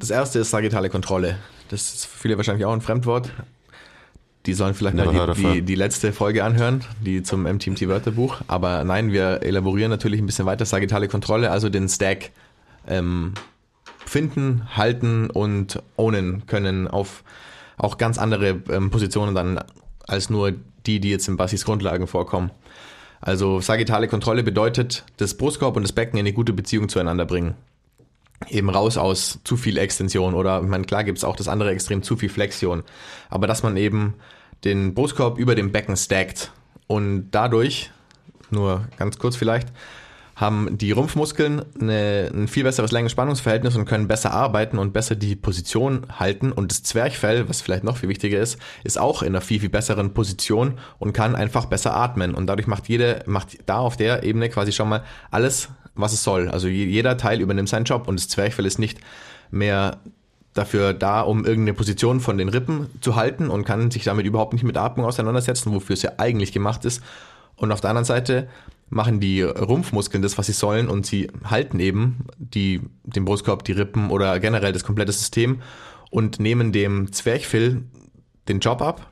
[0.00, 1.38] das erste ist sagittale Kontrolle.
[1.68, 3.30] Das ist für viele wahrscheinlich auch ein Fremdwort.
[4.46, 8.40] Die sollen vielleicht Never mal die, die, die letzte Folge anhören, die zum MTMT Wörterbuch.
[8.48, 12.32] Aber nein, wir elaborieren natürlich ein bisschen weiter sagittale Kontrolle, also den Stack
[12.88, 13.34] ähm,
[14.04, 17.22] finden, halten und ownen können auf
[17.76, 19.60] auch ganz andere ähm, Positionen dann
[20.06, 20.52] als nur
[20.86, 22.50] die, die jetzt in Bassis Grundlagen vorkommen.
[23.20, 27.54] Also sagittale Kontrolle bedeutet, das Brustkorb und das Becken in eine gute Beziehung zueinander bringen.
[28.48, 31.70] Eben raus aus zu viel Extension oder, ich meine, klar gibt es auch das andere
[31.70, 32.82] Extrem, zu viel Flexion.
[33.30, 34.14] Aber dass man eben
[34.64, 36.52] den Brustkorb über dem Becken stackt
[36.86, 37.90] und dadurch,
[38.50, 39.68] nur ganz kurz vielleicht,
[40.36, 45.34] haben die Rumpfmuskeln eine, ein viel besseres Längen-Spannungsverhältnis und können besser arbeiten und besser die
[45.34, 46.52] Position halten.
[46.52, 49.70] Und das Zwerchfell, was vielleicht noch viel wichtiger ist, ist auch in einer viel, viel
[49.70, 52.34] besseren Position und kann einfach besser atmen.
[52.34, 56.22] Und dadurch macht jede, macht da auf der Ebene quasi schon mal alles, was es
[56.22, 56.50] soll.
[56.50, 59.00] Also jeder Teil übernimmt seinen Job und das Zwerchfell ist nicht
[59.50, 60.00] mehr
[60.52, 64.52] dafür da, um irgendeine Position von den Rippen zu halten und kann sich damit überhaupt
[64.52, 67.02] nicht mit Atmung auseinandersetzen, wofür es ja eigentlich gemacht ist.
[67.56, 68.48] Und auf der anderen Seite
[68.88, 73.72] machen die Rumpfmuskeln das, was sie sollen und sie halten eben die, den Brustkorb, die
[73.72, 75.60] Rippen oder generell das komplette System
[76.10, 77.82] und nehmen dem Zwerchfell
[78.48, 79.10] den Job ab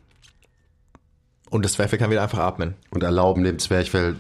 [1.50, 2.74] und das Zwerchfell kann wieder einfach atmen.
[2.90, 4.16] Und erlauben dem Zwerchfell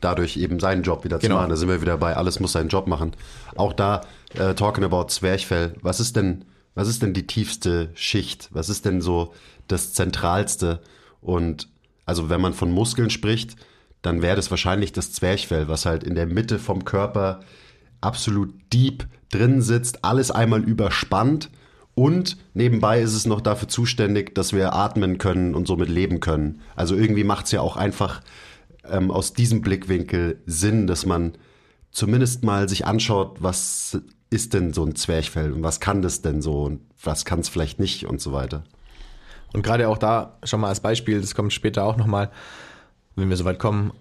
[0.00, 1.34] dadurch eben seinen Job wieder Genau.
[1.34, 1.50] zu machen.
[1.50, 3.12] Da sind wir wieder bei, alles muss seinen Job machen.
[3.56, 4.02] Auch da,
[4.34, 8.50] äh, talking about Zwerchfell, was ist denn, was ist denn die tiefste Schicht?
[8.52, 9.32] Was ist denn so
[9.68, 10.80] das Zentralste?
[11.20, 11.68] Und
[12.04, 13.56] also wenn man von Muskeln spricht,
[14.02, 17.40] dann wäre das wahrscheinlich das Zwerchfell, was halt in der Mitte vom Körper
[18.00, 21.50] absolut deep drin sitzt, alles einmal überspannt
[21.98, 26.60] und nebenbei ist es noch dafür zuständig, dass wir atmen können und somit leben können.
[26.76, 28.20] Also irgendwie macht es ja auch einfach
[28.84, 31.32] ähm, aus diesem Blickwinkel Sinn, dass man
[31.90, 36.42] zumindest mal sich anschaut, was ist denn so ein Zwerchfell und was kann das denn
[36.42, 38.64] so und was kann es vielleicht nicht und so weiter.
[39.54, 42.30] Und gerade auch da schon mal als Beispiel, das kommt später auch nochmal,
[43.16, 43.92] wenn wir soweit kommen,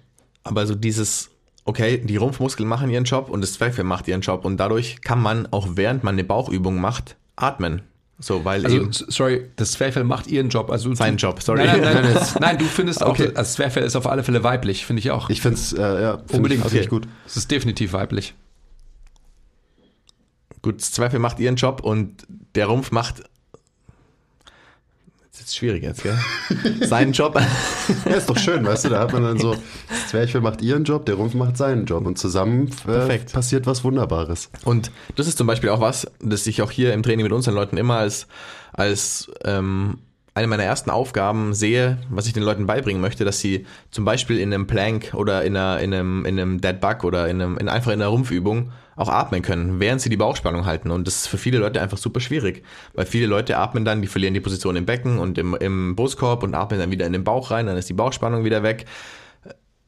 [0.44, 1.30] aber so dieses,
[1.64, 5.22] okay, die Rumpfmuskeln machen ihren Job und das Zwerchfell macht ihren Job und dadurch kann
[5.22, 7.82] man, auch während man eine Bauchübung macht, atmen.
[8.18, 10.70] So, weil Also, sorry, das Zwerchfell macht ihren Job.
[10.72, 11.66] Also Seinen Job, sorry.
[11.66, 13.28] Nein, nein, nein, nein, du findest Okay.
[13.30, 15.30] auch, das Zwerchfell ist auf alle Fälle weiblich, finde ich auch.
[15.30, 16.64] Ich finde es äh, ja, find Unbedingt.
[16.64, 16.96] ich, find ich Okay.
[17.02, 17.08] gut.
[17.26, 18.34] Es ist definitiv weiblich.
[20.62, 22.26] gut, das Zwerchfell macht ihren Job und
[22.56, 23.24] der Rumpf macht,
[25.46, 26.18] ist schwierig jetzt, gell?
[26.82, 27.40] Seinen Job.
[28.06, 29.56] Ja, ist doch schön, weißt du, da hat man dann so,
[29.90, 33.84] das Zwerchfell macht ihren Job, der Rumpf macht seinen Job und zusammen äh, passiert was
[33.84, 34.50] Wunderbares.
[34.64, 37.54] Und das ist zum Beispiel auch was, das ich auch hier im Training mit unseren
[37.54, 38.28] Leuten immer als,
[38.74, 40.00] als ähm,
[40.36, 44.38] eine meiner ersten Aufgaben sehe, was ich den Leuten beibringen möchte, dass sie zum Beispiel
[44.38, 47.58] in einem Plank oder in, einer, in, einem, in einem Dead Bug oder in, einem,
[47.58, 50.92] in einfach in einer Rumpfübung auch atmen können, während sie die Bauchspannung halten.
[50.92, 54.10] Und das ist für viele Leute einfach super schwierig, weil viele Leute atmen dann, die
[54.10, 57.24] verlieren die Position im Becken und im, im Brustkorb und atmen dann wieder in den
[57.24, 58.86] Bauch rein, dann ist die Bauchspannung wieder weg.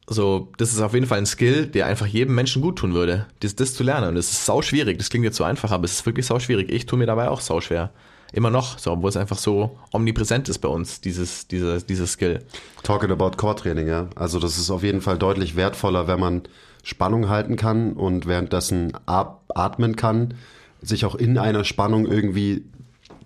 [0.06, 3.26] So, das ist auf jeden Fall ein Skill, der einfach jedem Menschen gut tun würde,
[3.40, 4.08] das, das zu lernen.
[4.08, 4.96] Und das ist sau schwierig.
[4.96, 6.72] Das klingt jetzt so einfach, aber es ist wirklich sau schwierig.
[6.72, 7.92] Ich tue mir dabei auch sau schwer.
[8.32, 12.40] Immer noch, so, obwohl es einfach so omnipräsent ist bei uns, dieses, dieser, dieses Skill.
[12.82, 14.08] Talking about Core-Training, ja.
[14.16, 16.42] Also das ist auf jeden Fall deutlich wertvoller, wenn man
[16.82, 20.34] Spannung halten kann und währenddessen atmen kann,
[20.82, 22.64] sich auch in einer Spannung irgendwie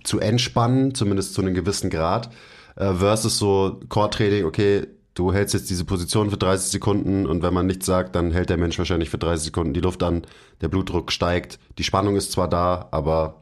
[0.05, 2.31] zu entspannen, zumindest zu einem gewissen Grad,
[2.77, 7.53] äh, versus so Core-Training, okay, du hältst jetzt diese Position für 30 Sekunden und wenn
[7.53, 10.23] man nichts sagt, dann hält der Mensch wahrscheinlich für 30 Sekunden die Luft an,
[10.61, 13.42] der Blutdruck steigt, die Spannung ist zwar da, aber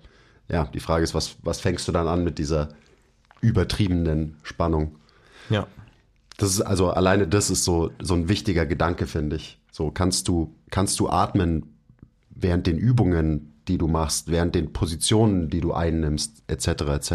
[0.51, 2.71] ja, die Frage ist, was, was fängst du dann an mit dieser
[3.41, 4.97] übertriebenen Spannung?
[5.49, 5.67] Ja.
[6.37, 9.59] Das ist also alleine das ist so so ein wichtiger Gedanke finde ich.
[9.71, 11.75] So kannst du kannst du atmen
[12.31, 16.67] während den Übungen, die du machst, während den Positionen, die du einnimmst, etc.
[16.69, 17.11] etc.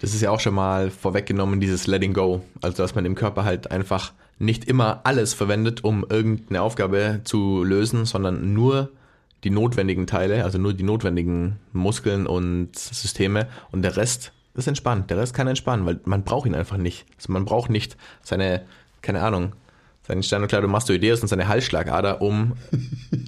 [0.00, 2.42] Das ist ja auch schon mal vorweggenommen, dieses Letting Go.
[2.60, 7.64] Also, dass man im Körper halt einfach nicht immer alles verwendet, um irgendeine Aufgabe zu
[7.64, 8.90] lösen, sondern nur
[9.44, 15.10] die notwendigen Teile, also nur die notwendigen Muskeln und Systeme und der Rest ist entspannt.
[15.10, 17.06] Der Rest kann entspannen, weil man braucht ihn einfach nicht.
[17.16, 18.62] Also man braucht nicht seine,
[19.02, 19.52] keine Ahnung,
[20.06, 22.54] seinen Sternocleidomastoideus und seine Halsschlagader, um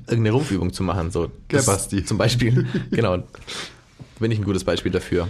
[0.06, 1.10] irgendeine Rumpfübung zu machen.
[1.10, 2.04] So, Gell, Basti?
[2.04, 2.66] Zum Beispiel.
[2.90, 3.22] genau.
[4.18, 5.28] Bin ich ein gutes Beispiel dafür.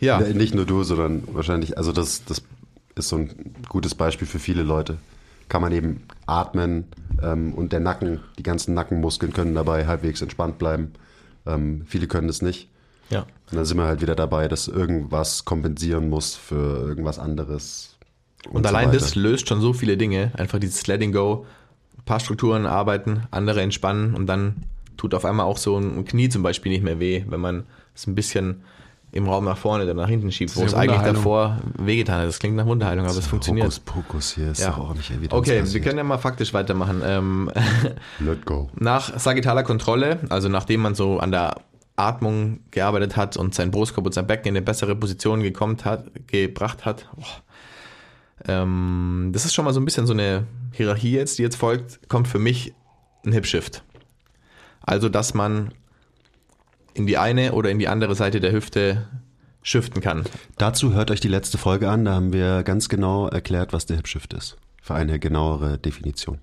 [0.00, 0.20] Ja.
[0.20, 2.42] Ja, Nicht nur du, sondern wahrscheinlich, also das, das
[2.96, 4.98] ist so ein gutes Beispiel für viele Leute.
[5.48, 6.84] Kann man eben atmen
[7.22, 10.92] ähm, und der Nacken, die ganzen Nackenmuskeln können dabei halbwegs entspannt bleiben.
[11.46, 12.68] Ähm, viele können das nicht.
[13.10, 13.20] Ja.
[13.50, 17.96] Und dann sind wir halt wieder dabei, dass irgendwas kompensieren muss für irgendwas anderes.
[18.50, 18.98] Und, so allein weiter.
[18.98, 20.32] das löst schon so viele Dinge.
[20.36, 21.46] Einfach dieses Letting Go,
[21.96, 24.64] ein paar Strukturen arbeiten, andere entspannen und dann
[24.96, 28.06] tut auf einmal auch so ein Knie zum Beispiel nicht mehr weh, wenn man es
[28.06, 28.62] ein bisschen
[29.12, 32.28] im Raum nach vorne oder nach hinten schiebt, wo es eigentlich davor wehgetan hat.
[32.28, 33.66] Das klingt nach Wunderheilung, aber es funktioniert.
[33.66, 34.74] Hokus Pokus hier ist Ja.
[34.76, 35.34] auch nicht evident.
[35.34, 37.02] Okay, wir können ja mal faktisch weitermachen.
[37.04, 37.50] Ähm,
[38.20, 38.70] Let go.
[38.74, 41.56] nach sagittaler Kontrolle, also nachdem man so an der
[41.94, 46.06] Atmung gearbeitet hat und sein Brustkorb und sein Becken in eine bessere Position gekommen hat,
[46.26, 47.26] gebracht hat, boah,
[48.48, 52.08] ähm, das ist schon mal so ein bisschen so eine Hierarchie jetzt, die jetzt folgt,
[52.08, 52.72] kommt für mich
[53.26, 53.82] ein Hip-Shift.
[54.80, 55.72] Also, dass man
[56.94, 59.06] in die eine oder in die andere Seite der Hüfte
[59.62, 60.24] shiften kann.
[60.58, 63.96] Dazu hört euch die letzte Folge an, da haben wir ganz genau erklärt, was der
[63.96, 64.56] Hip Shift ist.
[64.82, 66.38] Für eine genauere Definition.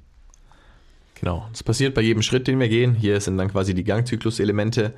[1.20, 1.46] Genau.
[1.52, 2.96] Das passiert bei jedem Schritt, den wir gehen.
[2.96, 4.94] Hier sind dann quasi die Gangzyklus-Elemente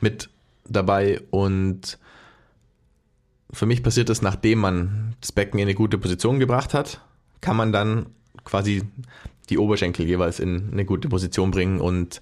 [0.00, 0.28] mit
[0.68, 1.98] dabei und
[3.52, 7.00] für mich passiert das, nachdem man das Becken in eine gute Position gebracht hat,
[7.40, 8.06] kann man dann
[8.44, 8.82] quasi
[9.48, 12.20] die Oberschenkel jeweils in eine gute Position bringen und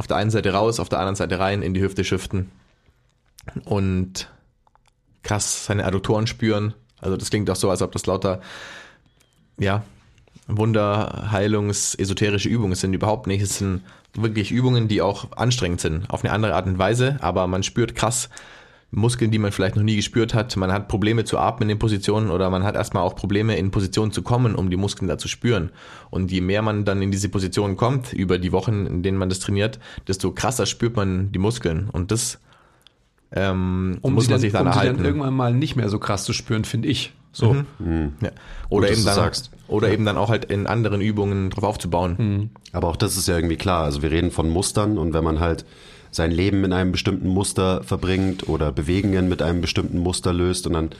[0.00, 2.50] auf der einen Seite raus, auf der anderen Seite rein, in die Hüfte shiften
[3.66, 4.30] und
[5.22, 6.72] krass seine Adduktoren spüren.
[7.02, 8.40] Also das klingt auch so, als ob das lauter,
[9.58, 9.82] ja,
[10.46, 13.42] Wunderheilungs-esoterische Übungen sind überhaupt nicht.
[13.42, 13.82] Es sind
[14.14, 17.94] wirklich Übungen, die auch anstrengend sind, auf eine andere Art und Weise, aber man spürt
[17.94, 18.30] krass
[18.92, 20.56] Muskeln, die man vielleicht noch nie gespürt hat.
[20.56, 24.10] Man hat Probleme zu atmen in Positionen oder man hat erstmal auch Probleme in Positionen
[24.10, 25.70] zu kommen, um die Muskeln da zu spüren.
[26.10, 29.28] Und je mehr man dann in diese Position kommt, über die Wochen, in denen man
[29.28, 31.88] das trainiert, desto krasser spürt man die Muskeln.
[31.90, 32.40] Und das
[33.32, 34.96] ähm, Um muss sie man dann, sich dann um sie erhalten.
[34.96, 37.12] dann irgendwann mal nicht mehr so krass zu spüren, finde ich.
[37.32, 37.54] So.
[38.20, 38.30] Ja.
[38.70, 39.50] Oder, dass eben dann, sagst.
[39.68, 42.50] oder eben dann auch halt in anderen Übungen drauf aufzubauen.
[42.72, 43.84] Aber auch das ist ja irgendwie klar.
[43.84, 45.64] Also wir reden von Mustern und wenn man halt
[46.10, 50.72] sein Leben in einem bestimmten Muster verbringt oder Bewegungen mit einem bestimmten Muster löst und
[50.74, 50.90] dann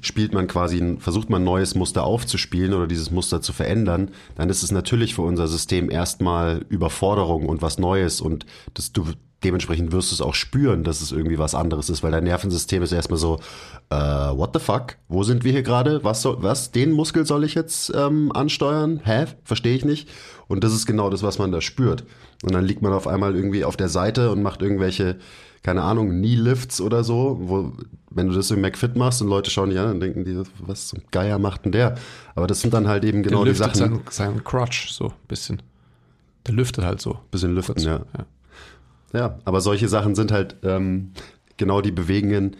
[0.00, 4.48] spielt man quasi, versucht man ein neues Muster aufzuspielen oder dieses Muster zu verändern, dann
[4.48, 9.06] ist es natürlich für unser System erstmal Überforderung und was Neues und das, du,
[9.44, 12.82] dementsprechend wirst du es auch spüren, dass es irgendwie was anderes ist, weil dein Nervensystem
[12.82, 13.40] ist erstmal so,
[13.90, 14.96] äh, what the fuck?
[15.08, 16.04] Wo sind wir hier gerade?
[16.04, 16.72] Was soll, was?
[16.72, 19.00] Den Muskel soll ich jetzt ähm, ansteuern?
[19.04, 19.26] Hä?
[19.44, 20.08] Verstehe ich nicht.
[20.48, 22.04] Und das ist genau das, was man da spürt.
[22.42, 25.16] Und dann liegt man auf einmal irgendwie auf der Seite und macht irgendwelche,
[25.62, 27.72] keine Ahnung, Knee-Lifts oder so, wo,
[28.10, 30.88] wenn du das im McFit machst und Leute schauen dich an, dann denken die, was
[30.88, 31.94] zum Geier macht denn der?
[32.34, 33.74] Aber das sind dann halt eben genau der die Sachen.
[33.74, 35.62] sein, sein Crotch so ein bisschen.
[36.46, 37.18] Der lüftet halt so.
[37.30, 37.84] Bisschen lüften, Kurz.
[37.84, 38.00] ja.
[39.12, 41.12] Ja, aber solche Sachen sind halt ähm,
[41.56, 42.56] genau die Bewegungen,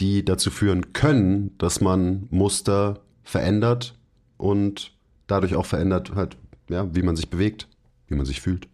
[0.00, 3.94] die dazu führen können, dass man Muster verändert
[4.36, 4.92] und
[5.26, 6.36] dadurch auch verändert halt,
[6.68, 7.68] ja, wie man sich bewegt,
[8.08, 8.68] wie man sich fühlt.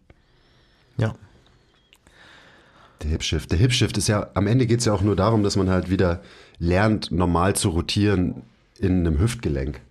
[0.97, 1.15] Ja.
[3.01, 3.51] Der Hipshift.
[3.51, 5.89] Der Hipshift ist ja, am Ende geht es ja auch nur darum, dass man halt
[5.89, 6.21] wieder
[6.59, 8.43] lernt, normal zu rotieren
[8.79, 9.81] in einem Hüftgelenk.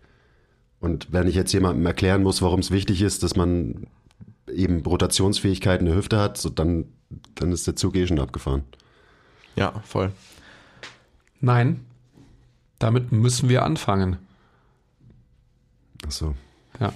[0.80, 3.86] Und wenn ich jetzt jemandem erklären muss, warum es wichtig ist, dass man
[4.52, 6.86] eben Rotationsfähigkeit in der Hüfte hat, so dann,
[7.34, 8.64] dann ist der Zug eh schon abgefahren.
[9.56, 10.12] Ja, voll.
[11.40, 11.84] Nein,
[12.78, 14.18] damit müssen wir anfangen.
[16.06, 16.34] Ach so.
[16.80, 16.92] Ja.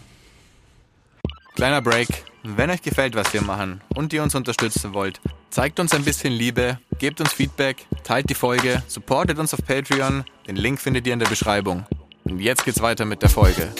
[1.54, 2.08] Kleiner Break.
[2.42, 6.32] Wenn euch gefällt, was wir machen und ihr uns unterstützen wollt, zeigt uns ein bisschen
[6.32, 10.24] Liebe, gebt uns Feedback, teilt die Folge, supportet uns auf Patreon.
[10.46, 11.86] Den Link findet ihr in der Beschreibung.
[12.22, 13.72] Und jetzt geht's weiter mit der Folge.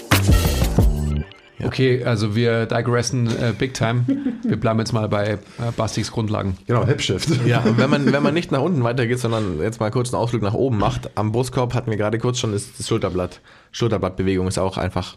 [1.63, 4.05] Okay, also wir digressen äh, big time.
[4.43, 5.39] Wir bleiben jetzt mal bei äh,
[5.77, 6.57] Bastiks Grundlagen.
[6.67, 7.31] Genau, Hipshift.
[7.47, 10.23] Ja, und wenn man, wenn man nicht nach unten weitergeht, sondern jetzt mal kurz einen
[10.23, 13.41] Ausflug nach oben macht, am Brustkorb hatten wir gerade kurz schon das, das Schulterblatt.
[13.73, 15.17] Schulterblattbewegung ist auch einfach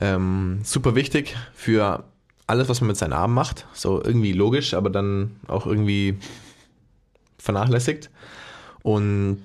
[0.00, 2.04] ähm, super wichtig für
[2.46, 3.66] alles, was man mit seinen Armen macht.
[3.72, 6.18] So irgendwie logisch, aber dann auch irgendwie
[7.38, 8.10] vernachlässigt.
[8.82, 9.42] Und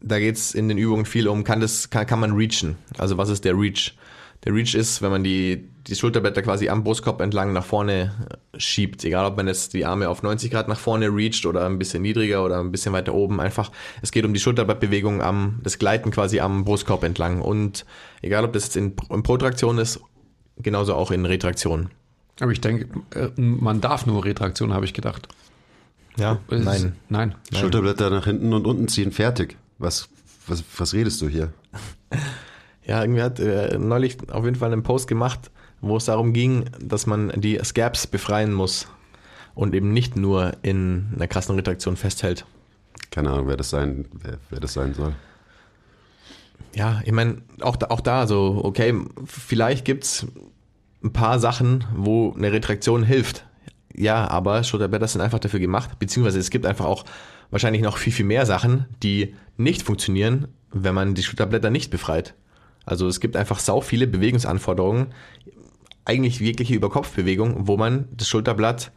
[0.00, 2.76] da geht es in den Übungen viel um, kann, das, kann, kann man reachen?
[2.98, 3.94] Also was ist der Reach?
[4.44, 8.12] Der Reach ist, wenn man die, die Schulterblätter quasi am Brustkorb entlang nach vorne
[8.52, 9.02] äh, schiebt.
[9.04, 12.02] Egal, ob man jetzt die Arme auf 90 Grad nach vorne reacht oder ein bisschen
[12.02, 13.40] niedriger oder ein bisschen weiter oben.
[13.40, 13.70] Einfach,
[14.02, 17.40] es geht um die Schulterblattbewegung am, das Gleiten quasi am Brustkorb entlang.
[17.40, 17.86] Und
[18.20, 20.00] egal, ob das jetzt in, in Protraktion ist,
[20.58, 21.88] genauso auch in Retraktion.
[22.40, 25.26] Aber ich denke, äh, man darf nur Retraktion, habe ich gedacht.
[26.18, 26.96] Ja, Es ist- nein.
[27.08, 27.34] Nein.
[27.52, 29.56] Schulterblätter nach hinten und unten ziehen, fertig.
[29.78, 30.08] Was,
[30.46, 31.52] was, was redest du hier?
[32.86, 36.64] Ja, irgendwie hat äh, neulich auf jeden Fall einen Post gemacht, wo es darum ging,
[36.80, 38.88] dass man die Scabs befreien muss
[39.54, 42.44] und eben nicht nur in einer krassen Retraktion festhält.
[43.10, 45.14] Keine Ahnung, wer das sein, wer, wer das sein soll.
[46.74, 48.94] Ja, ich meine, auch da, auch da so, okay,
[49.24, 50.26] vielleicht gibt's
[51.02, 53.46] ein paar Sachen, wo eine Retraktion hilft.
[53.94, 57.04] Ja, aber Schulterblätter sind einfach dafür gemacht, beziehungsweise es gibt einfach auch
[57.50, 62.34] wahrscheinlich noch viel, viel mehr Sachen, die nicht funktionieren, wenn man die Schulterblätter nicht befreit.
[62.86, 65.06] Also es gibt einfach sau viele Bewegungsanforderungen,
[66.04, 68.92] eigentlich wirkliche Überkopfbewegung, wo man das Schulterblatt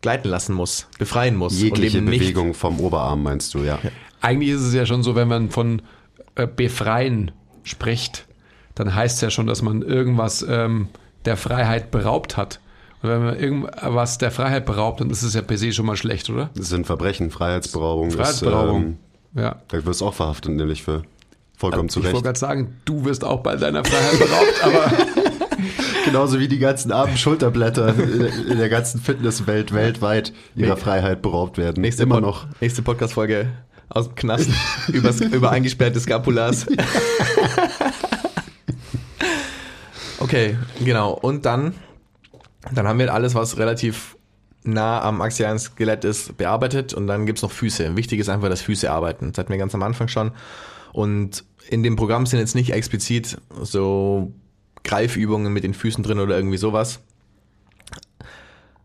[0.00, 1.60] gleiten lassen muss, befreien muss.
[1.60, 3.78] Jegliche und eben nicht Bewegung vom Oberarm meinst du, ja.
[4.20, 5.82] Eigentlich ist es ja schon so, wenn man von
[6.34, 7.30] äh, befreien
[7.62, 8.26] spricht,
[8.74, 10.88] dann heißt es ja schon, dass man irgendwas ähm,
[11.24, 12.60] der Freiheit beraubt hat.
[13.02, 15.96] Und wenn man irgendwas der Freiheit beraubt, dann ist es ja per se schon mal
[15.96, 16.50] schlecht, oder?
[16.56, 18.10] Das sind Verbrechen, Freiheitsberaubung.
[18.10, 18.82] Freiheitsberaubung.
[18.82, 18.88] Ist,
[19.36, 19.56] ähm, Ja.
[19.68, 21.02] da wirst du auch verhaftet, nämlich für
[21.58, 22.24] vollkommen zu Ich wollte Recht.
[22.24, 24.92] gerade sagen, du wirst auch bei deiner Freiheit beraubt, aber
[26.04, 30.76] Genauso wie die ganzen armen Schulterblätter in, der ganzen Fitnesswelt weltweit ihrer.
[30.78, 31.82] Freiheit beraubt werden.
[31.82, 32.46] Nächste Immer Pod- noch.
[32.62, 33.48] Nächste Podcast-Folge
[33.90, 34.48] aus dem Knast
[34.88, 36.64] übers, über eingesperrte Skapulas.
[40.20, 41.12] Okay, genau.
[41.12, 41.74] Und dann,
[42.72, 44.16] dann haben wir alles, was relativ
[44.64, 47.96] nah am axialen Skelett ist, bearbeitet und dann gibt's noch Füße.
[47.96, 49.30] Wichtig ist einfach, dass Füße arbeiten.
[49.32, 50.32] Das hatten wir ganz am Anfang schon.
[50.92, 54.32] Und in dem Programm sind jetzt nicht explizit so
[54.84, 57.00] Greifübungen mit den Füßen drin oder irgendwie sowas,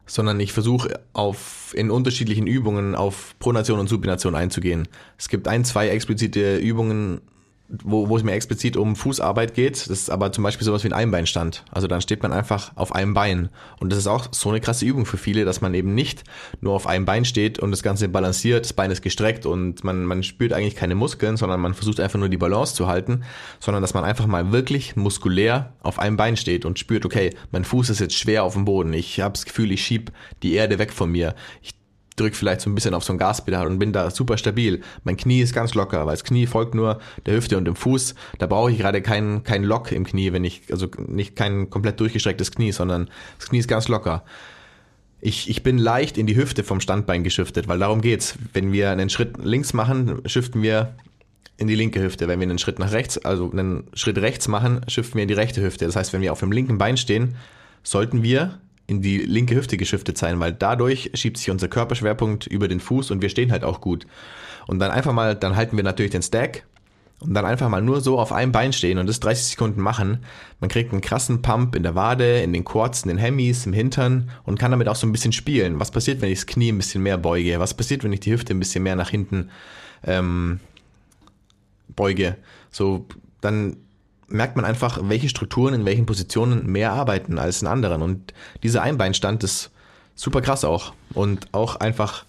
[0.06, 4.88] sondern ich versuche auf in unterschiedlichen Übungen auf Pronation und Supination einzugehen.
[5.18, 7.22] Es gibt ein, zwei explizite Übungen,
[7.70, 9.78] wo, wo es mir explizit um Fußarbeit geht.
[9.78, 11.64] Das ist aber zum Beispiel sowas wie ein Einbeinstand.
[11.72, 13.49] Also dann steht man einfach auf einem Bein.
[13.80, 16.24] Und das ist auch so eine krasse Übung für viele, dass man eben nicht
[16.61, 20.05] nur auf einem Bein steht und das Ganze balanciert, das Bein ist gestreckt und man,
[20.05, 23.24] man spürt eigentlich keine Muskeln, sondern man versucht einfach nur die Balance zu halten,
[23.59, 27.64] sondern dass man einfach mal wirklich muskulär auf einem Bein steht und spürt, okay, mein
[27.64, 28.93] Fuß ist jetzt schwer auf dem Boden.
[28.93, 30.11] Ich habe das Gefühl, ich schieb
[30.43, 31.34] die Erde weg von mir.
[31.61, 31.74] Ich
[32.16, 34.82] drücke vielleicht so ein bisschen auf so ein Gaspedal und bin da super stabil.
[35.03, 38.16] Mein Knie ist ganz locker, weil das Knie folgt nur der Hüfte und dem Fuß.
[38.39, 41.99] Da brauche ich gerade keinen kein Lock im Knie, wenn ich, also nicht kein komplett
[41.99, 43.09] durchgestrecktes Knie, sondern
[43.39, 44.24] das Knie ist ganz locker.
[45.22, 48.36] Ich, ich bin leicht in die Hüfte vom Standbein geschiftet, weil darum geht's.
[48.51, 50.95] Wenn wir einen Schritt links machen, shiften wir
[51.57, 52.28] in die linke Hüfte.
[52.28, 55.34] Wenn wir einen Schritt nach rechts, also einen Schritt rechts machen, shiften wir in die
[55.34, 55.86] rechte Hüfte.
[55.86, 57.36] Das heißt, wenn wir auf dem linken Bein stehen,
[57.84, 62.68] sollten wir in die linke Hüfte geschiftet sein, weil dadurch schiebt sich unser Körperschwerpunkt über
[62.68, 64.06] den Fuß und wir stehen halt auch gut.
[64.68, 66.66] Und dann einfach mal, dann halten wir natürlich den Stack
[67.20, 70.20] und dann einfach mal nur so auf einem Bein stehen und das 30 Sekunden machen.
[70.60, 73.74] Man kriegt einen krassen Pump in der Wade, in den Quads, in den Hemis, im
[73.74, 75.80] Hintern und kann damit auch so ein bisschen spielen.
[75.80, 77.60] Was passiert, wenn ich das Knie ein bisschen mehr beuge?
[77.60, 79.50] Was passiert, wenn ich die Hüfte ein bisschen mehr nach hinten
[80.04, 80.60] ähm,
[81.96, 82.36] beuge?
[82.72, 83.06] So,
[83.40, 83.78] dann
[84.28, 88.02] merkt man einfach, welche Strukturen in welchen Positionen mehr arbeiten als in anderen.
[88.02, 89.72] Und dieser Einbeinstand ist
[90.16, 90.94] super krass auch.
[91.14, 92.26] Und auch einfach,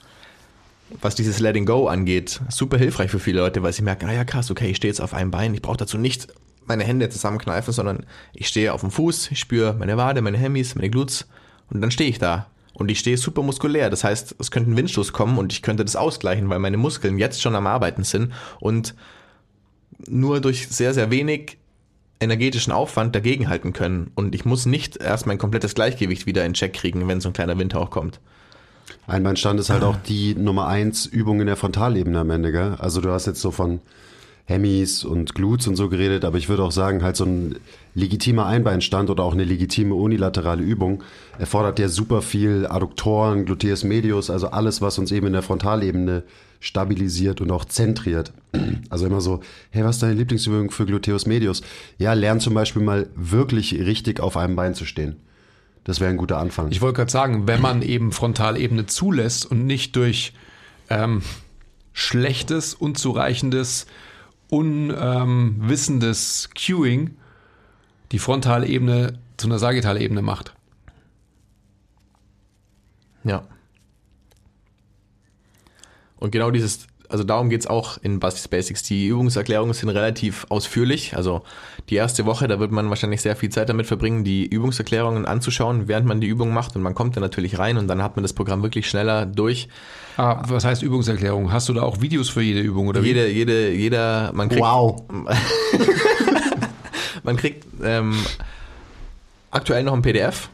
[1.01, 4.25] was dieses Letting Go angeht, super hilfreich für viele Leute, weil sie merken, ah ja
[4.25, 6.29] krass, okay, ich stehe jetzt auf einem Bein, ich brauche dazu nicht
[6.67, 10.75] meine Hände zusammenkneifen, sondern ich stehe auf dem Fuß, ich spüre meine Wade, meine Hemis,
[10.75, 11.27] meine Glutes
[11.71, 12.47] und dann stehe ich da.
[12.73, 13.89] Und ich stehe super muskulär.
[13.89, 17.19] Das heißt, es könnte ein Windstoß kommen und ich könnte das ausgleichen, weil meine Muskeln
[17.19, 18.95] jetzt schon am Arbeiten sind und
[20.09, 21.59] nur durch sehr, sehr wenig
[22.25, 24.11] energetischen Aufwand dagegenhalten können.
[24.15, 27.33] Und ich muss nicht erst mein komplettes Gleichgewicht wieder in Check kriegen, wenn so ein
[27.33, 28.21] kleiner Windhauch kommt.
[29.07, 32.77] Einbeinstand ist halt auch die Nummer eins Übung in der Frontalebene am Ende, gell?
[32.79, 33.81] Also du hast jetzt so von
[34.47, 37.57] Hemis und Glutes und so geredet, aber ich würde auch sagen, halt so ein
[37.95, 41.03] legitimer Einbeinstand oder auch eine legitime unilaterale Übung
[41.39, 46.25] erfordert ja super viel Adduktoren, Gluteus medius, also alles, was uns eben in der Frontalebene
[46.65, 48.33] stabilisiert und auch zentriert.
[48.89, 49.41] Also immer so,
[49.71, 51.63] hey, was ist deine Lieblingsübung für Gluteus medius?
[51.99, 55.17] Ja, lern zum Beispiel mal wirklich richtig auf einem Bein zu stehen.
[55.83, 56.71] Das wäre ein guter Anfang.
[56.71, 60.33] Ich wollte gerade sagen, wenn man eben Frontalebene zulässt und nicht durch
[60.91, 61.23] ähm,
[61.93, 63.87] schlechtes, unzureichendes,
[64.49, 67.17] unwissendes ähm, Cueing
[68.13, 70.55] die Frontalebene zu einer Sagittalebene macht.
[73.25, 73.43] Ja.
[76.25, 78.83] Und genau dieses, also darum geht's auch in Busty's Basics.
[78.83, 81.15] Die Übungserklärungen sind relativ ausführlich.
[81.15, 81.43] Also
[81.91, 85.87] die erste Woche, da wird man wahrscheinlich sehr viel Zeit damit verbringen, die Übungserklärungen anzuschauen,
[85.87, 86.77] während man die Übung macht.
[86.77, 89.69] Und man kommt dann natürlich rein und dann hat man das Programm wirklich schneller durch.
[90.17, 91.53] Ah, was heißt Übungserklärung?
[91.53, 93.33] Hast du da auch Videos für jede Übung oder jede, wie?
[93.33, 94.63] Jede, jeder, man kriegt.
[94.63, 95.03] Wow.
[97.23, 98.17] man kriegt ähm,
[99.51, 100.49] aktuell noch ein PDF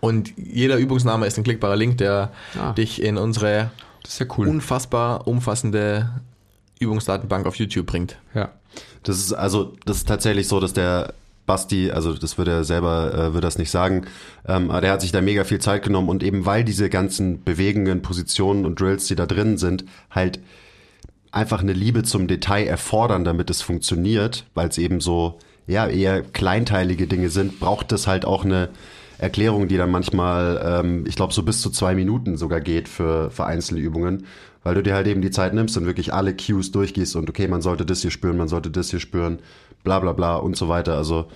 [0.00, 2.72] und jeder Übungsname ist ein klickbarer Link, der ah.
[2.72, 3.70] dich in unsere
[4.18, 4.48] ja cool.
[4.48, 6.10] unfassbar umfassende
[6.78, 8.16] Übungsdatenbank auf YouTube bringt.
[8.34, 8.50] Ja.
[9.02, 11.14] Das ist also, das ist tatsächlich so, dass der
[11.46, 14.06] Basti, also das würde er selber, äh, würde das nicht sagen,
[14.46, 17.42] ähm, aber der hat sich da mega viel Zeit genommen und eben weil diese ganzen
[17.44, 20.40] Bewegungen, Positionen und Drills, die da drin sind, halt
[21.30, 26.22] einfach eine Liebe zum Detail erfordern, damit es funktioniert, weil es eben so, ja, eher
[26.22, 28.70] kleinteilige Dinge sind, braucht es halt auch eine
[29.18, 33.30] Erklärung, die dann manchmal, ähm, ich glaube, so bis zu zwei Minuten sogar geht für,
[33.30, 34.26] für einzelne Übungen,
[34.62, 37.48] weil du dir halt eben die Zeit nimmst und wirklich alle Cues durchgehst und okay,
[37.48, 39.38] man sollte das hier spüren, man sollte das hier spüren,
[39.84, 40.96] bla bla bla und so weiter.
[40.96, 41.28] Also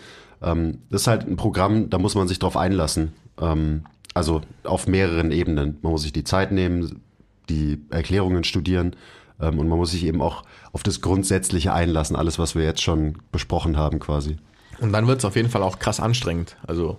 [0.42, 3.12] ähm, das ist halt ein Programm, da muss man sich drauf einlassen.
[3.40, 5.78] Ähm, also auf mehreren Ebenen.
[5.82, 7.00] Man muss sich die Zeit nehmen,
[7.48, 8.96] die Erklärungen studieren
[9.40, 12.82] ähm, und man muss sich eben auch auf das Grundsätzliche einlassen, alles, was wir jetzt
[12.82, 14.36] schon besprochen haben quasi.
[14.80, 16.56] Und dann wird es auf jeden Fall auch krass anstrengend.
[16.66, 16.98] Also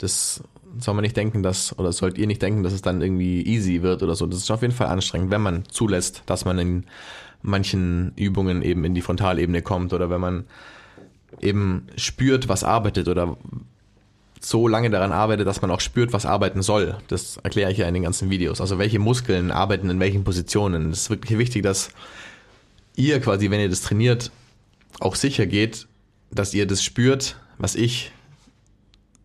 [0.00, 0.42] das
[0.78, 3.82] soll man nicht denken, dass, oder sollt ihr nicht denken, dass es dann irgendwie easy
[3.82, 4.26] wird oder so.
[4.26, 6.84] Das ist auf jeden Fall anstrengend, wenn man zulässt, dass man in
[7.42, 10.44] manchen Übungen eben in die Frontalebene kommt oder wenn man
[11.40, 13.36] eben spürt, was arbeitet oder
[14.40, 16.96] so lange daran arbeitet, dass man auch spürt, was arbeiten soll.
[17.08, 18.60] Das erkläre ich ja in den ganzen Videos.
[18.60, 20.90] Also welche Muskeln arbeiten in welchen Positionen.
[20.90, 21.90] Es ist wirklich wichtig, dass
[22.96, 24.30] ihr quasi, wenn ihr das trainiert,
[24.98, 25.86] auch sicher geht,
[26.30, 28.12] dass ihr das spürt, was ich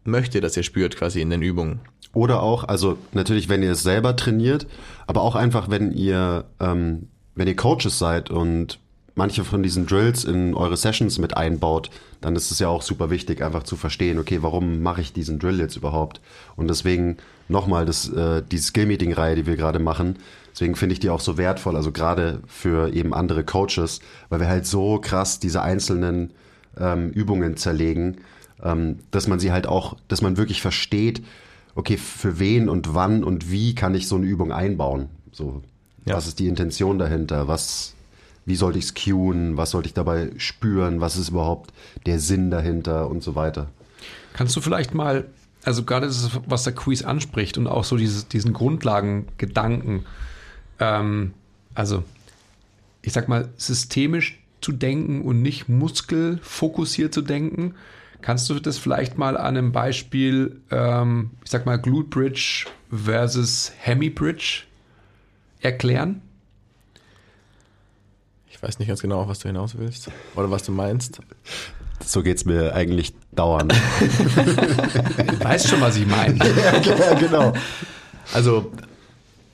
[0.05, 1.79] möchte, dass ihr spürt quasi in den Übungen.
[2.13, 4.67] Oder auch, also natürlich, wenn ihr es selber trainiert,
[5.05, 8.79] aber auch einfach, wenn ihr, ähm, wenn ihr Coaches seid und
[9.15, 11.89] manche von diesen Drills in eure Sessions mit einbaut,
[12.21, 15.39] dann ist es ja auch super wichtig, einfach zu verstehen, okay, warum mache ich diesen
[15.39, 16.21] Drill jetzt überhaupt?
[16.55, 20.17] Und deswegen nochmal das, äh, die Skill-Meeting-Reihe, die wir gerade machen,
[20.51, 23.99] deswegen finde ich die auch so wertvoll, also gerade für eben andere Coaches,
[24.29, 26.31] weil wir halt so krass diese einzelnen
[26.77, 28.17] ähm, Übungen zerlegen,
[28.63, 31.21] ähm, dass man sie halt auch, dass man wirklich versteht,
[31.75, 35.09] okay, für wen und wann und wie kann ich so eine Übung einbauen?
[35.31, 35.61] So,
[36.05, 36.15] Ja.
[36.15, 37.47] was ist die Intention dahinter?
[37.47, 37.93] Was,
[38.45, 39.57] wie sollte ich es cueen?
[39.57, 41.01] Was sollte ich dabei spüren?
[41.01, 41.73] Was ist überhaupt
[42.05, 43.67] der Sinn dahinter und so weiter?
[44.33, 45.25] Kannst du vielleicht mal,
[45.63, 50.05] also gerade das, was der Quiz anspricht und auch so dieses, diesen Grundlagengedanken,
[50.79, 51.33] ähm,
[51.73, 52.03] also
[53.01, 57.75] ich sag mal, systemisch zu denken und nicht muskelfokussiert zu denken.
[58.22, 63.72] Kannst du das vielleicht mal an einem Beispiel, ähm, ich sag mal, Glute Bridge versus
[63.80, 64.63] Hemi Bridge
[65.61, 66.22] erklären?
[68.49, 71.20] Ich weiß nicht ganz genau, auf was du hinaus willst oder was du meinst.
[72.03, 73.74] So geht's mir eigentlich dauernd.
[73.74, 76.38] Du weißt schon, was ich meine.
[76.39, 77.53] ja, genau.
[78.34, 78.72] Also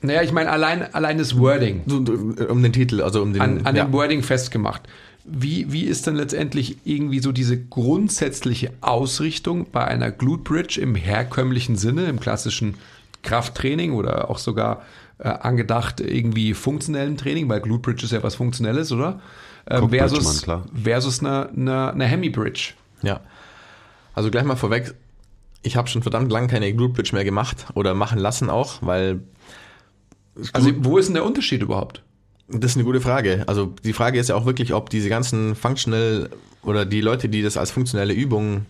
[0.02, 1.82] Naja, ich meine, allein, allein das Wording.
[1.84, 3.84] um den Titel, also um den an, an ja.
[3.84, 4.82] dem Wording festgemacht.
[5.24, 10.94] Wie, wie ist denn letztendlich irgendwie so diese grundsätzliche Ausrichtung bei einer Glute Bridge im
[10.96, 12.74] herkömmlichen Sinne, im klassischen
[13.22, 14.82] Krafttraining oder auch sogar
[15.18, 19.20] äh, angedacht irgendwie funktionellen Training, weil Glute Bridge ist ja was Funktionelles, oder?
[19.66, 22.74] Äh, versus Mann, versus eine, eine, eine Hemi Bridge.
[23.02, 23.20] Ja.
[24.14, 24.94] Also gleich mal vorweg,
[25.62, 29.20] ich habe schon verdammt lang keine Glute Bridge mehr gemacht oder machen lassen auch, weil
[30.52, 32.02] Also wo ist denn der Unterschied überhaupt?
[32.52, 33.44] Das ist eine gute Frage.
[33.46, 36.30] Also die Frage ist ja auch wirklich, ob diese ganzen functional
[36.62, 38.66] oder die Leute, die das als funktionelle Übung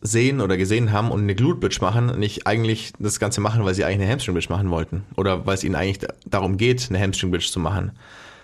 [0.00, 3.74] sehen oder gesehen haben und eine Glute Bridge machen, nicht eigentlich das Ganze machen, weil
[3.74, 7.00] sie eigentlich eine Hamstring Bridge machen wollten oder weil es ihnen eigentlich darum geht, eine
[7.00, 7.92] Hamstring Bridge zu machen.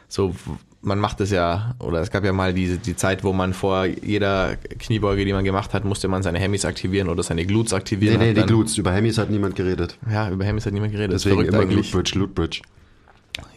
[0.08, 0.34] So,
[0.80, 3.84] man macht es ja, oder es gab ja mal diese, die Zeit, wo man vor
[3.86, 7.78] jeder Kniebeuge, die man gemacht hat, musste man seine Hemis aktivieren oder seine Glutes Nee,
[7.78, 8.18] aktivieren.
[8.20, 8.78] nee, Hat die Glutes.
[8.78, 9.98] Über Hemis hat niemand geredet.
[10.10, 11.12] Ja, über Hemis hat niemand geredet.
[11.12, 11.90] Deswegen immer eigentlich.
[11.90, 12.60] Glute Bridge, Glute Bridge.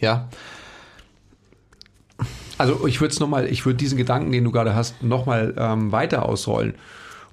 [0.00, 0.28] Ja,
[2.58, 5.90] Also ich würde es nochmal, ich würde diesen Gedanken, den du gerade hast, nochmal ähm,
[5.90, 6.74] weiter ausrollen.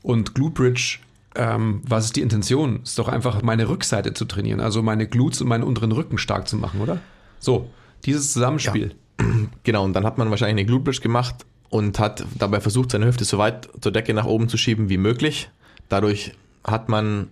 [0.01, 0.99] Und Glute Bridge,
[1.35, 2.81] ähm, was ist die Intention?
[2.83, 6.47] Ist doch einfach meine Rückseite zu trainieren, also meine Glutes und meinen unteren Rücken stark
[6.47, 6.99] zu machen, oder?
[7.39, 7.69] So,
[8.05, 8.95] dieses Zusammenspiel.
[9.63, 13.05] Genau, und dann hat man wahrscheinlich eine Glute Bridge gemacht und hat dabei versucht, seine
[13.05, 15.49] Hüfte so weit zur Decke nach oben zu schieben wie möglich.
[15.89, 16.31] Dadurch
[16.63, 17.27] hat man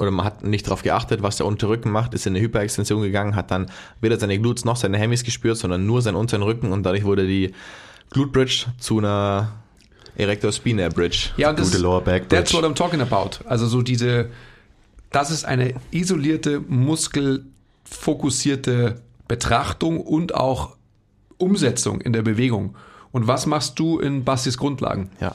[0.00, 3.02] oder man hat nicht darauf geachtet, was der untere Rücken macht, ist in eine Hyperextension
[3.02, 3.70] gegangen, hat dann
[4.00, 7.26] weder seine Glutes noch seine Hemis gespürt, sondern nur seinen unteren Rücken und dadurch wurde
[7.26, 7.52] die
[8.10, 9.52] Glute Bridge zu einer
[10.16, 11.30] Erector Spinae Bridge.
[11.36, 12.66] Ja, und das, Gute Lower Back that's Bridge.
[12.66, 13.44] what I'm talking about.
[13.46, 14.30] Also so diese,
[15.10, 20.76] das ist eine isolierte, muskelfokussierte Betrachtung und auch
[21.38, 22.76] Umsetzung in der Bewegung.
[23.12, 25.10] Und was machst du in Bastis Grundlagen?
[25.20, 25.34] Ja.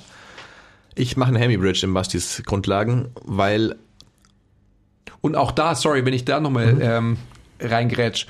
[0.95, 3.75] Ich mache eine Hemi Bridge in Bastis Grundlagen, weil
[5.25, 7.17] Und auch da, sorry, wenn ich da nochmal ähm,
[7.59, 8.27] reingrätsch,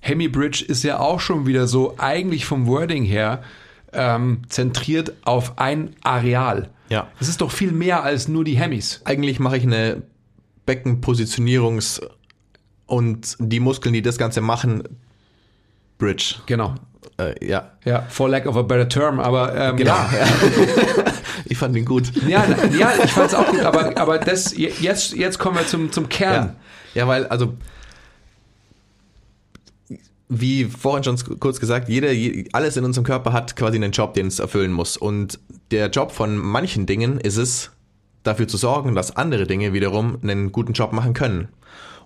[0.00, 3.42] Hemi Bridge ist ja auch schon wieder so eigentlich vom Wording her
[3.94, 6.68] ähm, zentriert auf ein Areal.
[6.90, 7.08] Ja.
[7.18, 9.00] Es ist doch viel mehr als nur die Hemis.
[9.06, 10.02] eigentlich mache ich eine
[10.68, 12.06] Beckenpositionierungs-
[12.84, 14.82] und die Muskeln, die das Ganze machen,
[15.96, 16.34] Bridge.
[16.44, 16.74] Genau.
[17.18, 19.92] Äh, ja, Ja, for lack of a better term, aber ähm, genau.
[19.94, 20.08] ja.
[21.44, 22.10] ich fand ihn gut.
[22.26, 22.44] Ja,
[22.78, 26.08] ja, ich fand es auch gut, aber, aber das, jetzt, jetzt kommen wir zum, zum
[26.08, 26.56] Kern.
[26.94, 27.02] Ja.
[27.02, 27.54] ja, weil, also,
[30.28, 34.14] wie vorhin schon kurz gesagt, jeder, je- alles in unserem Körper hat quasi einen Job,
[34.14, 34.96] den es erfüllen muss.
[34.96, 35.38] Und
[35.70, 37.70] der Job von manchen Dingen ist es,
[38.22, 41.48] dafür zu sorgen, dass andere Dinge wiederum einen guten Job machen können.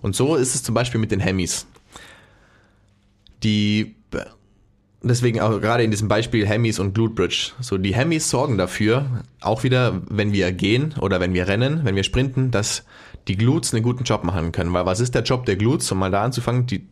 [0.01, 1.65] Und so ist es zum Beispiel mit den Hemis.
[3.43, 3.95] Die,
[5.01, 7.51] deswegen auch gerade in diesem Beispiel Hemis und Glute Bridge.
[7.59, 11.95] So, die Hemis sorgen dafür, auch wieder, wenn wir gehen oder wenn wir rennen, wenn
[11.95, 12.83] wir sprinten, dass
[13.27, 14.73] die Glutes einen guten Job machen können.
[14.73, 15.91] Weil was ist der Job der Glutes?
[15.91, 16.87] Um mal da anzufangen, die,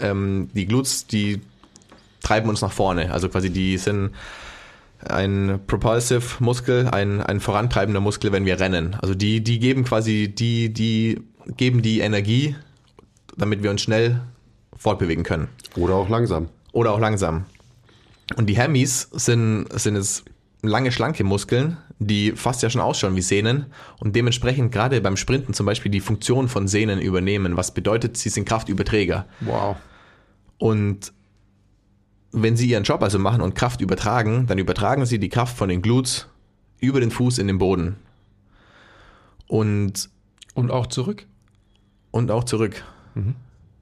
[0.00, 1.40] ähm, die Glutes, die
[2.22, 3.12] treiben uns nach vorne.
[3.12, 4.10] Also quasi die sind
[5.08, 8.96] ein Propulsive Muskel, ein, ein vorantreibender Muskel, wenn wir rennen.
[9.00, 11.20] Also die, die geben quasi, die, die
[11.56, 12.54] geben die Energie,
[13.36, 14.20] damit wir uns schnell
[14.76, 15.48] fortbewegen können.
[15.76, 16.48] Oder auch langsam.
[16.72, 17.44] Oder auch langsam.
[18.36, 20.24] Und die Hemis sind, sind es
[20.62, 23.66] lange, schlanke Muskeln, die fast ja schon ausschauen wie Sehnen
[23.98, 28.28] und dementsprechend gerade beim Sprinten zum Beispiel die Funktion von Sehnen übernehmen, was bedeutet, sie
[28.28, 29.26] sind Kraftüberträger.
[29.40, 29.76] Wow.
[30.58, 31.12] Und
[32.32, 35.68] wenn sie ihren Job also machen und Kraft übertragen, dann übertragen sie die Kraft von
[35.68, 36.28] den Glutes
[36.78, 37.96] über den Fuß in den Boden.
[39.48, 40.08] und,
[40.54, 41.26] Und auch zurück?
[42.12, 42.84] und auch zurück.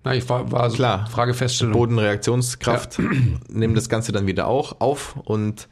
[0.09, 1.07] Na, ich war, war so Klar.
[1.07, 1.75] Fragefeststellung.
[1.75, 2.99] Bodenreaktionskraft
[3.51, 5.69] nimmt das Ganze dann wieder auch auf und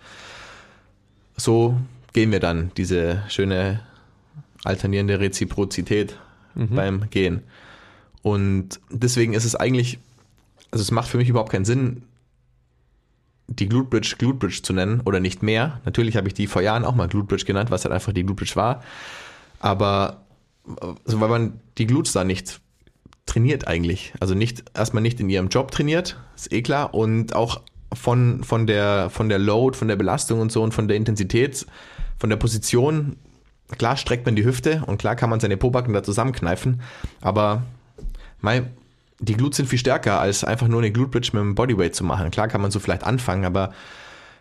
[1.39, 1.79] so
[2.13, 3.81] gehen wir dann diese schöne
[4.63, 6.19] alternierende Reziprozität
[6.55, 7.45] beim Gehen.
[8.21, 10.01] Und deswegen ist es eigentlich,
[10.71, 12.03] also es macht für mich überhaupt keinen Sinn,
[13.47, 15.81] die Glute Bridge Glute Bridge zu nennen oder nicht mehr.
[15.87, 18.23] Natürlich habe ich die vor Jahren auch mal Glute Bridge genannt, was halt einfach die
[18.23, 18.83] Glute Bridge war.
[19.61, 20.27] Aber
[21.07, 22.61] also weil man die Glutes da nicht
[23.27, 24.15] trainiert eigentlich.
[24.21, 26.95] Also nicht, erstmal nicht in ihrem Job trainiert, ist eh klar.
[26.95, 27.61] Und auch
[27.93, 31.67] von, von der, von der Load, von der Belastung und so und von der Intensität,
[32.19, 33.17] von der Position,
[33.79, 36.81] klar streckt man die Hüfte und klar kann man seine Pobacken da zusammenkneifen.
[37.21, 37.63] Aber
[38.41, 38.65] mei,
[39.19, 42.05] die Glutes sind viel stärker, als einfach nur eine Glute Bridge mit dem Bodyweight zu
[42.05, 42.31] machen.
[42.31, 43.73] Klar kann man so vielleicht anfangen, aber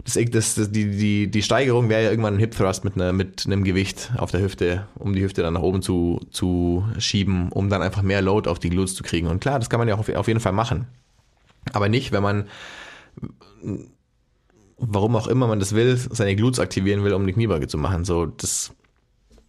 [0.03, 3.13] das, das, das, die, die, die Steigerung wäre ja irgendwann ein Hip Thrust mit, einer,
[3.13, 7.49] mit einem Gewicht auf der Hüfte, um die Hüfte dann nach oben zu, zu schieben,
[7.51, 9.27] um dann einfach mehr Load auf die Glutes zu kriegen.
[9.27, 10.87] Und klar, das kann man ja auf, auf jeden Fall machen.
[11.73, 12.47] Aber nicht, wenn man,
[14.77, 18.05] warum auch immer man das will, seine Glutes aktivieren will, um die Kniebeuge zu machen.
[18.05, 18.73] So, das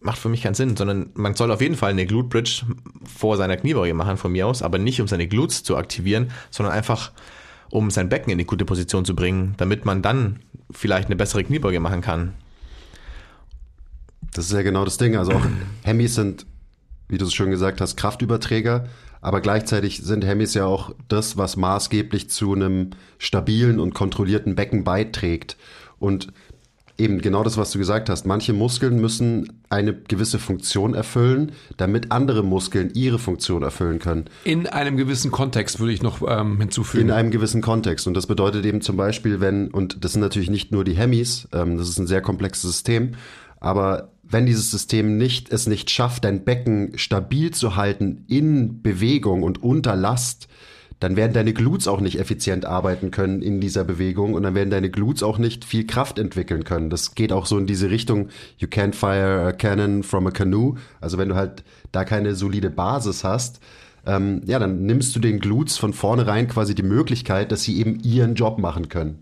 [0.00, 2.62] macht für mich keinen Sinn, sondern man soll auf jeden Fall eine Glute Bridge
[3.04, 6.74] vor seiner Kniebeuge machen, von mir aus, aber nicht um seine Glutes zu aktivieren, sondern
[6.74, 7.12] einfach
[7.70, 10.40] um sein Becken in die gute Position zu bringen, damit man dann
[10.70, 12.34] vielleicht eine bessere Kniebeuge machen kann.
[14.32, 15.16] Das ist ja genau das Ding.
[15.16, 15.46] Also auch
[15.82, 16.46] Hemis sind,
[17.08, 18.86] wie du es schon gesagt hast, Kraftüberträger,
[19.20, 24.84] aber gleichzeitig sind Hemis ja auch das, was maßgeblich zu einem stabilen und kontrollierten Becken
[24.84, 25.56] beiträgt.
[25.98, 26.32] Und
[26.98, 28.26] eben genau das, was du gesagt hast.
[28.26, 34.26] Manche Muskeln müssen eine gewisse Funktion erfüllen, damit andere Muskeln ihre Funktion erfüllen können.
[34.44, 37.08] In einem gewissen Kontext würde ich noch ähm, hinzufügen.
[37.08, 38.06] In einem gewissen Kontext.
[38.06, 41.48] Und das bedeutet eben zum Beispiel, wenn, und das sind natürlich nicht nur die Hemis,
[41.52, 43.12] ähm, das ist ein sehr komplexes System,
[43.60, 49.42] aber wenn dieses System nicht, es nicht schafft, dein Becken stabil zu halten in Bewegung
[49.42, 50.48] und unter Last,
[51.00, 54.70] dann werden deine Glutes auch nicht effizient arbeiten können in dieser Bewegung und dann werden
[54.70, 56.88] deine Glutes auch nicht viel Kraft entwickeln können.
[56.88, 58.28] Das geht auch so in diese Richtung,
[58.58, 60.76] you can't fire a cannon from a canoe.
[61.00, 63.60] Also wenn du halt da keine solide Basis hast,
[64.06, 68.00] ähm, ja, dann nimmst du den Glutes von vornherein quasi die Möglichkeit, dass sie eben
[68.00, 69.18] ihren Job machen können.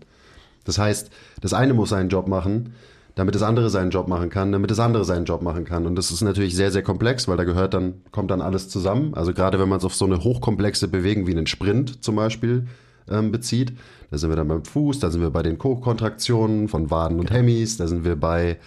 [0.63, 1.09] Das heißt,
[1.41, 2.73] das eine muss seinen Job machen,
[3.15, 5.85] damit das andere seinen Job machen kann, damit das andere seinen Job machen kann.
[5.85, 9.13] Und das ist natürlich sehr, sehr komplex, weil da gehört dann, kommt dann alles zusammen.
[9.13, 12.67] Also gerade wenn man es auf so eine hochkomplexe Bewegung wie einen Sprint zum Beispiel
[13.09, 13.73] ähm, bezieht,
[14.11, 17.31] da sind wir dann beim Fuß, da sind wir bei den Kontraktionen von Waden und
[17.31, 18.57] Hemis, da sind wir bei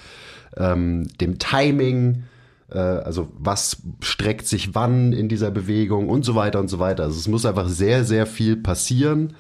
[0.57, 2.24] ähm, dem Timing,
[2.70, 7.05] äh, also was streckt sich wann in dieser Bewegung und so weiter und so weiter.
[7.05, 9.34] Also es muss einfach sehr, sehr viel passieren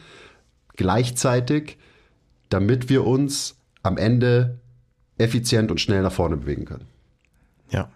[0.76, 1.78] gleichzeitig,
[2.50, 4.60] damit wir uns am Ende
[5.18, 6.86] effizient und schnell nach vorne bewegen können.
[7.70, 7.90] Ja.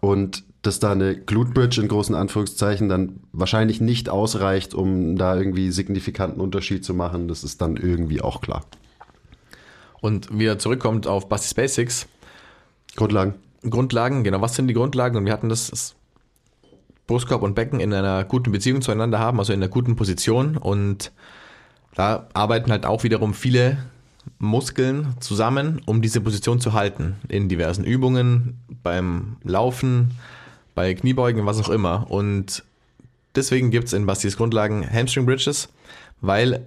[0.00, 5.36] Und dass da eine Glute Bridge in großen Anführungszeichen dann wahrscheinlich nicht ausreicht, um da
[5.36, 8.64] irgendwie signifikanten Unterschied zu machen, das ist dann irgendwie auch klar.
[10.00, 12.06] Und wieder zurückkommt auf Bastis Basics,
[12.96, 13.34] Grundlagen.
[13.68, 15.16] Grundlagen, genau, was sind die Grundlagen?
[15.16, 15.94] Und wir hatten das, das
[17.06, 20.56] Brustkorb und Becken in einer guten Beziehung zueinander haben, also in einer guten Position.
[20.56, 21.12] Und
[21.94, 23.78] da arbeiten halt auch wiederum viele
[24.38, 27.16] Muskeln zusammen, um diese Position zu halten.
[27.28, 30.12] In diversen Übungen, beim Laufen,
[30.74, 32.10] bei Kniebeugen, was auch immer.
[32.10, 32.64] Und
[33.34, 35.68] deswegen gibt es in Bastis Grundlagen Hamstring Bridges,
[36.20, 36.66] weil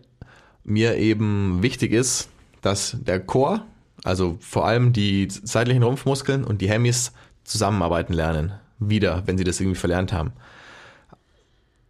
[0.63, 2.29] mir eben wichtig ist,
[2.61, 3.61] dass der Core,
[4.03, 7.11] also vor allem die seitlichen Rumpfmuskeln und die Hemis
[7.43, 8.53] zusammenarbeiten lernen.
[8.79, 10.33] Wieder, wenn sie das irgendwie verlernt haben.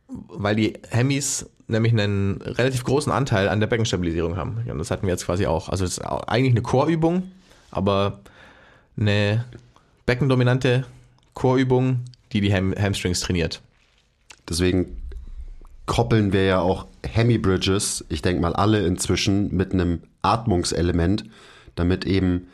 [0.07, 4.63] Weil die Hemis nämlich einen relativ großen Anteil an der Beckenstabilisierung haben.
[4.69, 5.69] Und das hatten wir jetzt quasi auch.
[5.69, 7.31] Also es ist eigentlich eine Core-Übung,
[7.71, 8.19] aber
[8.97, 9.45] eine
[10.05, 10.85] beckendominante
[11.33, 12.01] Core-Übung,
[12.31, 13.61] die die Ham Hamstrings trainiert.
[14.47, 14.97] Deswegen
[15.85, 21.25] koppeln wir ja auch Hemi Bridges, ich denke mal alle inzwischen, mit einem Atmungselement,
[21.75, 22.47] damit eben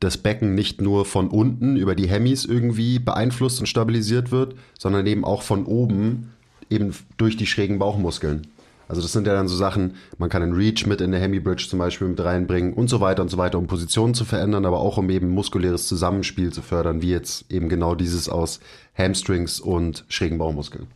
[0.00, 5.06] das Becken nicht nur von unten über die Hemis irgendwie beeinflusst und stabilisiert wird, sondern
[5.06, 6.32] eben auch von oben
[6.70, 8.46] eben durch die schrägen Bauchmuskeln.
[8.88, 11.40] Also das sind ja dann so Sachen, man kann einen Reach mit in der Hemi
[11.40, 14.64] Bridge zum Beispiel mit reinbringen und so weiter und so weiter, um Positionen zu verändern,
[14.64, 18.60] aber auch um eben muskuläres Zusammenspiel zu fördern, wie jetzt eben genau dieses aus
[18.96, 20.86] Hamstrings und schrägen Bauchmuskeln.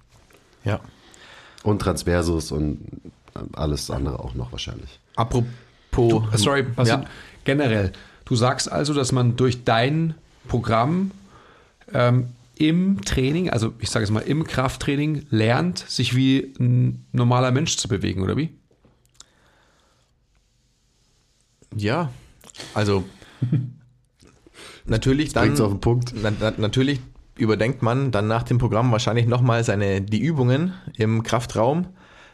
[0.65, 0.81] Ja.
[1.65, 2.81] Und Transversus und
[3.53, 4.99] alles andere auch noch wahrscheinlich.
[5.17, 5.49] Apropos.
[5.91, 7.05] Du, äh, sorry, was ja.
[7.45, 7.93] generell.
[8.25, 10.15] Du sagst also, dass man durch dein
[10.49, 11.11] Programm
[11.93, 12.29] ähm,
[12.63, 17.77] im Training, also ich sage es mal im Krafttraining, lernt, sich wie ein normaler Mensch
[17.77, 18.51] zu bewegen, oder wie?
[21.75, 22.13] Ja,
[22.73, 23.05] also
[24.87, 26.15] natürlich dann, auf den Punkt.
[26.23, 27.01] Na, na, natürlich
[27.37, 31.89] überdenkt man dann nach dem Programm wahrscheinlich nochmal seine, die Übungen im Kraftraum.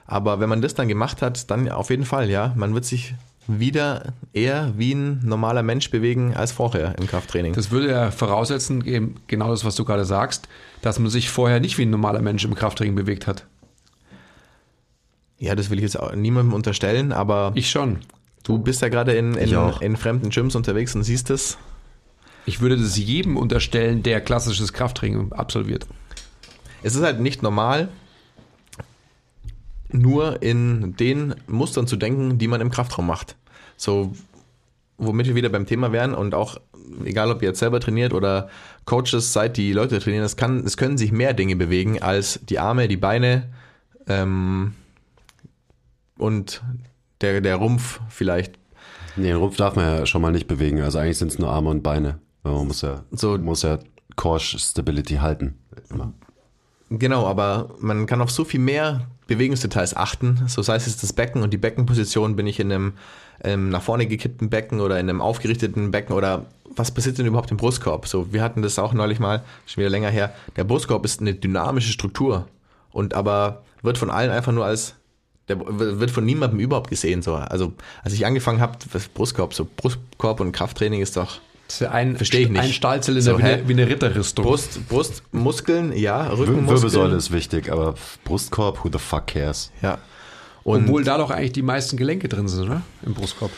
[0.05, 2.53] Aber wenn man das dann gemacht hat, dann auf jeden Fall, ja.
[2.57, 3.15] Man wird sich
[3.49, 7.55] wieder eher wie ein normaler Mensch bewegen als vorher im Krafttraining.
[7.55, 10.49] Das würde ja voraussetzen, eben genau das, was du gerade sagst,
[10.83, 13.47] dass man sich vorher nicht wie ein normaler Mensch im Krafttraining bewegt hat.
[15.39, 18.01] ja, das will ich jetzt auch niemandem unterstellen, aber Ich schon.
[18.43, 21.57] du bist ja gerade in, in, in fremden Gyms unterwegs und siehst es.
[22.45, 25.87] Ich würde das jedem unterstellen, der klassisches Krafttraining absolviert.
[26.83, 27.89] Es ist halt nicht normal,
[29.91, 33.37] nur in den Mustern zu denken, die man im Kraftraum macht.
[33.77, 34.13] So,
[34.99, 36.59] womit wir wieder beim Thema wären und auch,
[37.05, 38.49] egal ob ihr jetzt selber trainiert oder
[38.85, 42.59] Coaches seid, die Leute trainieren, es, kann, es können sich mehr Dinge bewegen als die
[42.59, 43.49] Arme, die Beine
[44.07, 44.75] ähm,
[46.17, 46.63] und
[47.21, 48.59] der, der Rumpf vielleicht.
[49.17, 50.81] Nee, den Rumpf darf man ja schon mal nicht bewegen.
[50.81, 52.19] Also eigentlich sind es nur Arme und Beine.
[52.45, 53.79] Man muss ja, So- muss ja
[54.17, 55.59] Core Stability halten.
[55.91, 56.13] Immer.
[56.91, 60.43] Genau, aber man kann auf so viel mehr Bewegungsdetails achten.
[60.49, 62.95] So sei es jetzt das Becken und die Beckenposition, bin ich in einem
[63.45, 67.51] ähm, nach vorne gekippten Becken oder in einem aufgerichteten Becken oder was passiert denn überhaupt
[67.51, 68.09] im Brustkorb?
[68.09, 70.33] So, wir hatten das auch neulich mal, schon wieder länger her.
[70.57, 72.49] Der Brustkorb ist eine dynamische Struktur
[72.91, 74.95] und aber wird von allen einfach nur als
[75.49, 77.23] der wird von niemandem überhaupt gesehen.
[77.23, 77.35] So.
[77.35, 77.73] Also
[78.05, 78.77] als ich angefangen habe,
[79.15, 81.41] Brustkorb, so Brustkorb und Krafttraining ist doch
[81.91, 82.61] ein, Versteh ich nicht.
[82.61, 84.45] ein Stahlzylinder So, wie, eine, wie eine Ritterrüstung.
[84.45, 86.69] Brust, Brustmuskeln, ja, Rückenmuskeln.
[86.69, 87.95] Wirbelsäule ist wichtig, aber
[88.25, 89.71] Brustkorb, who the fuck cares?
[89.83, 89.99] Ja.
[90.65, 92.83] Und Obwohl da doch eigentlich die meisten Gelenke drin sind, oder?
[93.05, 93.51] Im Brustkorb.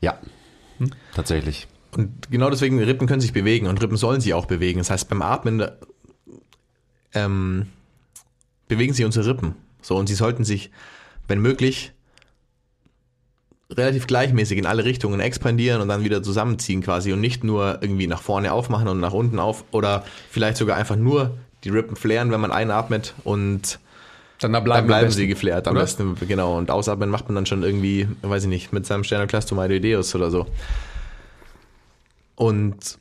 [0.00, 0.18] Ja,
[1.14, 1.66] tatsächlich.
[1.92, 4.78] Und genau deswegen, Rippen können sich bewegen und Rippen sollen sich auch bewegen.
[4.78, 5.66] Das heißt, beim Atmen
[7.14, 7.66] ähm,
[8.68, 9.54] bewegen sich unsere Rippen.
[9.80, 10.70] So, und sie sollten sich,
[11.28, 11.93] wenn möglich,
[13.70, 18.06] relativ gleichmäßig in alle Richtungen expandieren und dann wieder zusammenziehen quasi und nicht nur irgendwie
[18.06, 21.34] nach vorne aufmachen und nach unten auf oder vielleicht sogar einfach nur
[21.64, 23.78] die Rippen flären, wenn man einatmet und
[24.40, 25.82] Dann da dann bleiben, bleiben am sie geflärt am oder?
[25.82, 26.58] besten, genau.
[26.58, 29.58] Und ausatmen macht man dann schon irgendwie, weiß ich nicht, mit seinem Sternoclastum
[30.14, 30.46] oder so.
[32.36, 32.98] Und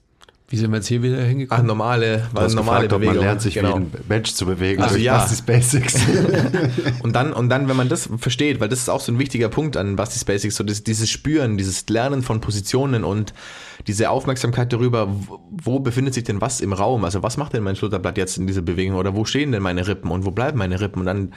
[0.53, 1.65] Wie sind wir jetzt hier wieder Ach, hingekommen?
[1.65, 3.15] normale, Du hast normale gefragt, Bewegung.
[3.15, 3.69] man lernt, sich genau.
[3.69, 5.17] wie ein Mensch zu bewegen Also durch ja.
[5.17, 5.95] Basti's Basics.
[7.01, 9.49] Und dann, und dann, wenn man das versteht, weil das ist auch so ein wichtiger
[9.49, 13.33] Punkt an Basti's Basics, so das, dieses Spüren, dieses Lernen von Positionen und
[13.87, 17.03] diese Aufmerksamkeit darüber, wo, wo befindet sich denn was im Raum?
[17.03, 18.97] Also was macht denn mein Schulterblatt jetzt in dieser Bewegung?
[18.97, 20.99] Oder wo stehen denn meine Rippen und wo bleiben meine Rippen?
[20.99, 21.33] Und dann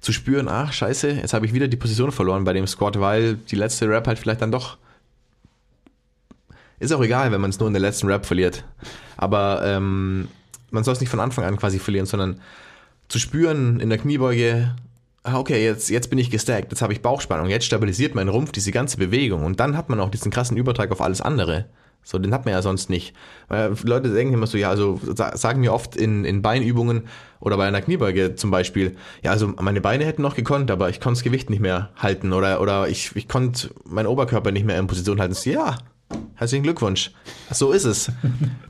[0.00, 3.34] zu spüren, ach scheiße, jetzt habe ich wieder die Position verloren bei dem Squat, weil
[3.34, 4.78] die letzte Rap halt vielleicht dann doch
[6.80, 8.64] ist auch egal, wenn man es nur in der letzten Rap verliert.
[9.16, 10.28] Aber ähm,
[10.70, 12.40] man soll es nicht von Anfang an quasi verlieren, sondern
[13.08, 14.74] zu spüren in der Kniebeuge,
[15.22, 18.52] ah, okay, jetzt, jetzt bin ich gestackt, jetzt habe ich Bauchspannung, jetzt stabilisiert mein Rumpf
[18.52, 21.66] diese ganze Bewegung und dann hat man auch diesen krassen Übertrag auf alles andere.
[22.06, 23.14] So, den hat man ja sonst nicht.
[23.48, 27.04] Weil Leute denken immer so, ja, also sa- sagen mir oft in, in Beinübungen
[27.40, 31.00] oder bei einer Kniebeuge zum Beispiel, ja, also meine Beine hätten noch gekonnt, aber ich
[31.00, 34.78] konnte das Gewicht nicht mehr halten oder, oder ich, ich konnte meinen Oberkörper nicht mehr
[34.78, 35.32] in Position halten.
[35.32, 35.76] So, Ja,
[36.34, 37.12] herzlichen Glückwunsch.
[37.50, 38.10] So ist es.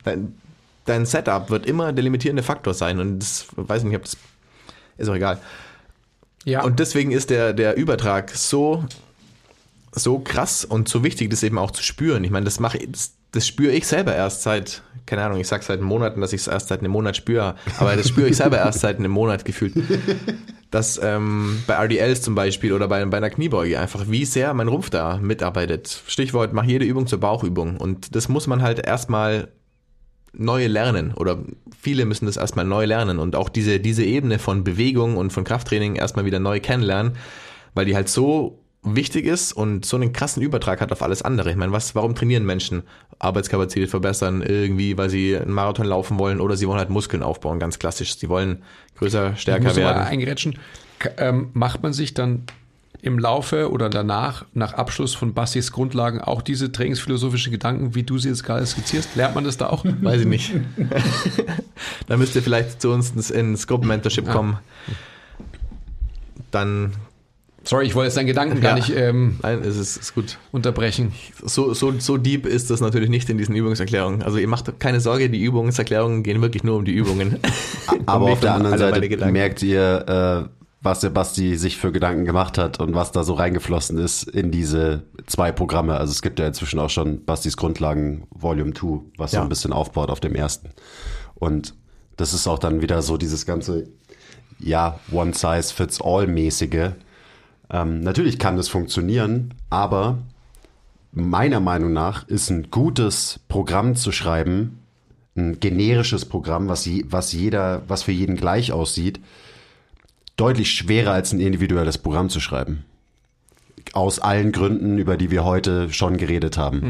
[0.05, 0.34] Dein,
[0.84, 4.16] dein Setup wird immer der limitierende Faktor sein und das weiß ich nicht, ob das
[4.99, 5.40] ist auch egal.
[6.45, 6.62] Ja.
[6.62, 8.84] Und deswegen ist der, der Übertrag so,
[9.92, 12.22] so krass und so wichtig, das eben auch zu spüren.
[12.22, 15.49] Ich meine, das mache ich, das, das spüre ich selber erst seit, keine Ahnung, ich
[15.49, 18.37] sag seit Monaten, dass ich es erst seit einem Monat spüre, aber das spüre ich
[18.37, 19.74] selber erst seit einem Monat gefühlt.
[20.70, 24.68] Dass ähm, bei RDLs zum Beispiel oder bei, bei einer Kniebeuge einfach, wie sehr mein
[24.68, 26.03] Rumpf da mitarbeitet.
[26.07, 27.76] Stichwort, mach jede Übung zur Bauchübung.
[27.76, 29.53] Und das muss man halt erstmal
[30.32, 31.39] neu lernen oder
[31.78, 35.45] viele müssen das erstmal neu lernen und auch diese, diese Ebene von Bewegung und von
[35.45, 37.12] Krafttraining erstmal wieder neu kennenlernen,
[37.74, 41.51] weil die halt so wichtig ist und so einen krassen Übertrag hat auf alles andere.
[41.51, 42.82] Ich meine, was, warum trainieren Menschen?
[43.18, 47.59] Arbeitskapazität verbessern, irgendwie, weil sie einen Marathon laufen wollen oder sie wollen halt Muskeln aufbauen,
[47.59, 48.18] ganz klassisch.
[48.18, 48.62] Sie wollen
[48.99, 50.03] größer, Ich stärker muss mal werden.
[50.03, 50.59] eingerätschen.
[50.99, 52.43] K- Ähm, macht man sich dann
[53.01, 58.18] im Laufe oder danach, nach Abschluss von Bastis Grundlagen, auch diese trainingsphilosophischen Gedanken, wie du
[58.18, 59.14] sie jetzt gerade skizzierst?
[59.14, 59.85] Lernt man das da auch?
[60.03, 60.53] Weiß ich nicht.
[62.07, 64.59] Dann müsst ihr vielleicht zu uns ins, ins Gruppenmentorship kommen.
[66.51, 66.93] Dann,
[67.64, 68.76] Sorry, ich wollte jetzt deinen Gedanken gar Ja.
[68.76, 70.38] nicht ähm, nein, es ist, ist gut.
[70.52, 71.12] unterbrechen.
[71.42, 74.22] So, so, so deep ist das natürlich nicht in diesen Übungserklärungen.
[74.22, 77.38] Also ihr macht keine Sorge, die Übungserklärungen gehen wirklich nur um die Übungen.
[78.06, 80.48] Aber auf der anderen Seite merkt ihr, äh,
[80.82, 84.50] was der Basti sich für Gedanken gemacht hat und was da so reingeflossen ist in
[84.50, 85.96] diese zwei Programme.
[85.96, 89.42] Also es gibt ja inzwischen auch schon Bastis Grundlagen Volume 2, was so Ja.
[89.42, 90.68] ein bisschen aufbaut auf dem ersten.
[91.34, 91.74] Und
[92.18, 93.88] das ist auch dann wieder so dieses ganze,
[94.58, 96.90] ja, One-Size-Fits-All-mäßige.
[97.70, 100.18] Ähm, natürlich kann das funktionieren, aber
[101.12, 104.80] meiner Meinung nach ist ein gutes Programm zu schreiben,
[105.36, 109.20] ein generisches Programm, was, je, was jeder, was für jeden gleich aussieht,
[110.36, 112.84] deutlich schwerer als ein individuelles Programm zu schreiben.
[113.92, 116.82] Aus allen Gründen, über die wir heute schon geredet haben.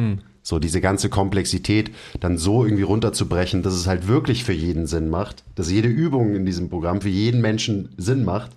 [0.43, 5.09] So diese ganze Komplexität dann so irgendwie runterzubrechen, dass es halt wirklich für jeden Sinn
[5.09, 8.51] macht, dass jede Übung in diesem Programm für jeden Menschen Sinn macht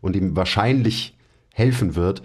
[0.00, 1.15] und ihm wahrscheinlich
[1.56, 2.22] helfen wird,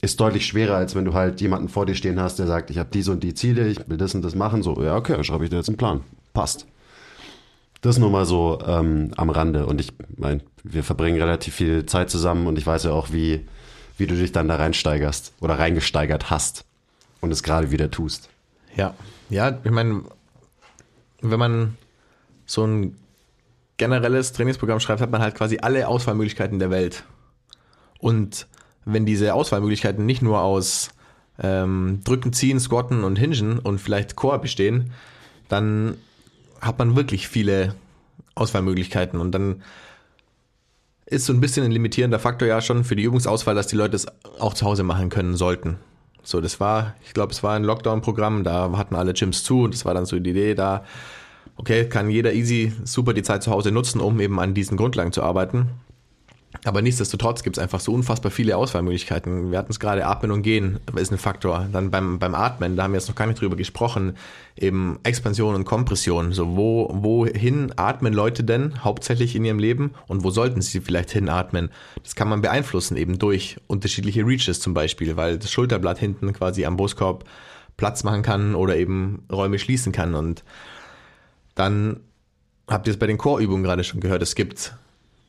[0.00, 2.78] ist deutlich schwerer, als wenn du halt jemanden vor dir stehen hast, der sagt, ich
[2.78, 4.62] habe diese und die Ziele, ich will das und das machen.
[4.62, 6.02] So, ja, okay, dann schreibe ich dir jetzt einen Plan.
[6.32, 6.66] Passt.
[7.80, 9.66] Das nur mal so ähm, am Rande.
[9.66, 13.46] Und ich meine, wir verbringen relativ viel Zeit zusammen und ich weiß ja auch, wie,
[13.98, 16.64] wie du dich dann da reinsteigerst oder reingesteigert hast
[17.20, 18.28] und es gerade wieder tust.
[18.76, 18.94] Ja,
[19.30, 20.04] ja, ich meine,
[21.22, 21.76] wenn man
[22.46, 22.96] so ein
[23.78, 27.02] generelles Trainingsprogramm schreibt, hat man halt quasi alle Auswahlmöglichkeiten der Welt.
[27.98, 28.46] Und
[28.84, 30.90] wenn diese Auswahlmöglichkeiten nicht nur aus
[31.42, 34.92] ähm, Drücken, Ziehen, Squatten und Hingen und vielleicht Core bestehen,
[35.48, 35.96] dann
[36.60, 37.74] hat man wirklich viele
[38.34, 39.62] Auswahlmöglichkeiten und dann
[41.06, 43.96] ist so ein bisschen ein limitierender Faktor ja schon für die Übungsauswahl, dass die Leute
[43.96, 44.06] es
[44.38, 45.76] auch zu Hause machen können sollten.
[46.22, 49.74] So, das war, ich glaube, es war ein Lockdown-Programm, da hatten alle Gyms zu und
[49.74, 50.84] das war dann so die Idee da,
[51.56, 55.12] okay, kann jeder easy super die Zeit zu Hause nutzen, um eben an diesen Grundlagen
[55.12, 55.70] zu arbeiten.
[56.64, 59.52] Aber nichtsdestotrotz gibt es einfach so unfassbar viele Auswahlmöglichkeiten.
[59.52, 61.68] Wir hatten es gerade, Atmen und Gehen ist ein Faktor.
[61.72, 64.16] Dann beim, beim Atmen, da haben wir jetzt noch gar nicht drüber gesprochen,
[64.56, 66.32] eben Expansion und Kompression.
[66.32, 71.12] So, wo, wohin atmen Leute denn hauptsächlich in ihrem Leben und wo sollten sie vielleicht
[71.12, 71.70] hinatmen?
[72.02, 76.64] Das kann man beeinflussen, eben durch unterschiedliche Reaches zum Beispiel, weil das Schulterblatt hinten quasi
[76.64, 77.24] am Brustkorb
[77.76, 80.16] Platz machen kann oder eben Räume schließen kann.
[80.16, 80.42] Und
[81.54, 82.00] dann
[82.66, 84.20] habt ihr es bei den Core-Übungen gerade schon gehört.
[84.20, 84.74] Es gibt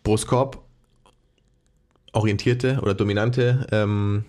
[0.04, 0.64] Brustkorb
[2.14, 4.26] orientierte oder dominante ähm,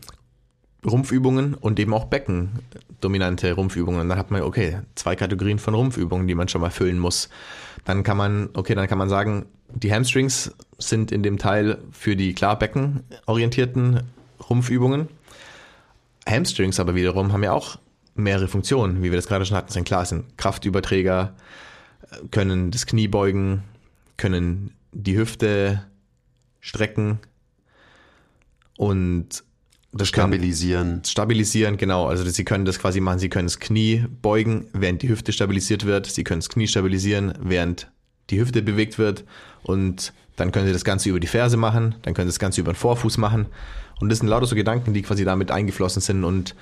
[0.85, 4.01] Rumpfübungen und eben auch Beckendominante Rumpfübungen.
[4.01, 7.29] Und dann hat man, okay, zwei Kategorien von Rumpfübungen, die man schon mal füllen muss.
[7.85, 12.17] Dann kann man, okay, dann kann man sagen, die Hamstrings sind in dem Teil für
[12.17, 14.03] die klar beckenorientierten
[14.49, 15.09] Rumpfübungen.
[16.29, 17.79] Hamstrings aber wiederum haben ja auch
[18.15, 21.35] mehrere Funktionen, wie wir das gerade schon hatten, sind klar, sind Kraftüberträger,
[22.31, 23.63] können das Knie beugen,
[24.17, 25.83] können die Hüfte
[26.61, 27.19] strecken,
[28.83, 29.45] und
[29.93, 30.95] das Stabilisieren.
[30.95, 32.09] Kann stabilisieren, genau.
[32.09, 33.21] Also sie können das quasi machen.
[33.21, 36.07] Sie können das Knie beugen, während die Hüfte stabilisiert wird.
[36.07, 37.93] Sie können das Knie stabilisieren, während
[38.31, 39.25] die Hüfte bewegt wird.
[39.63, 41.95] Und dann können sie das Ganze über die Ferse machen.
[42.03, 43.47] Dann können sie das Ganze über den Vorfuß machen.
[44.01, 46.25] Und das sind lauter so Gedanken, die quasi damit eingeflossen sind.
[46.25, 46.57] Und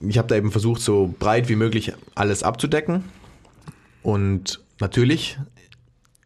[0.00, 3.04] ich habe da eben versucht, so breit wie möglich alles abzudecken.
[4.02, 5.38] Und natürlich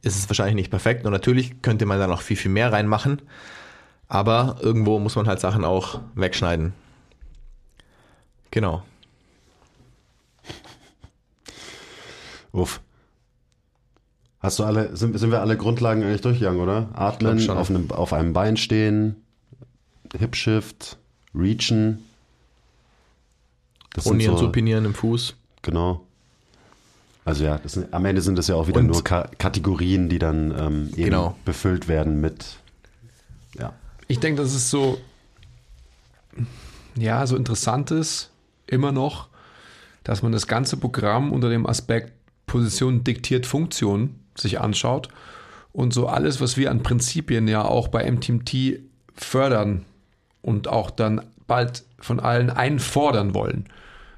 [0.02, 1.06] ist es wahrscheinlich nicht perfekt.
[1.06, 3.20] Und natürlich könnte man da noch viel, viel mehr reinmachen.
[4.08, 6.72] Aber irgendwo muss man halt Sachen auch wegschneiden.
[8.50, 8.82] Genau.
[12.52, 12.80] Uff.
[14.40, 16.88] Hast du alle, sind, sind wir alle Grundlagen eigentlich durchgegangen, oder?
[16.94, 19.16] Atmen, auf einem, auf einem Bein stehen,
[20.16, 20.96] Hip Shift,
[21.34, 22.04] Reachen.
[23.94, 25.34] Das Pronieren, so- supinieren im Fuß.
[25.62, 26.04] Genau.
[27.24, 30.18] Also ja, sind, am Ende sind das ja auch wieder Und- nur Ka Kategorien, die
[30.18, 31.36] dann ähm, eben Genau.
[31.44, 32.56] befüllt werden mit.
[34.10, 34.98] Ich denke, das ist so,
[36.96, 38.30] ja, so interessant ist
[38.66, 39.28] immer noch,
[40.02, 42.12] dass man das ganze Programm unter dem Aspekt
[42.46, 45.10] Position diktiert Funktion sich anschaut
[45.72, 48.80] und so alles, was wir an Prinzipien ja auch bei MTMT
[49.14, 49.84] fördern
[50.40, 53.66] und auch dann bald von allen einfordern wollen.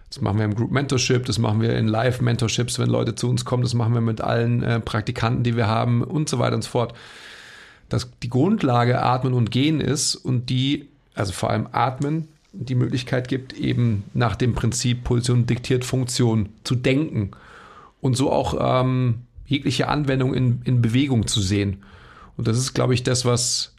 [0.08, 3.28] Das machen wir im Group Mentorship, das machen wir in Live Mentorships, wenn Leute zu
[3.28, 6.54] uns kommen, das machen wir mit allen äh, Praktikanten, die wir haben und so weiter
[6.54, 6.94] und so fort
[7.90, 13.28] dass die Grundlage Atmen und Gehen ist und die, also vor allem Atmen, die Möglichkeit
[13.28, 17.32] gibt, eben nach dem Prinzip Position diktiert Funktion zu denken
[18.00, 21.82] und so auch ähm, jegliche Anwendung in, in Bewegung zu sehen.
[22.36, 23.74] Und das ist, glaube ich, das, was,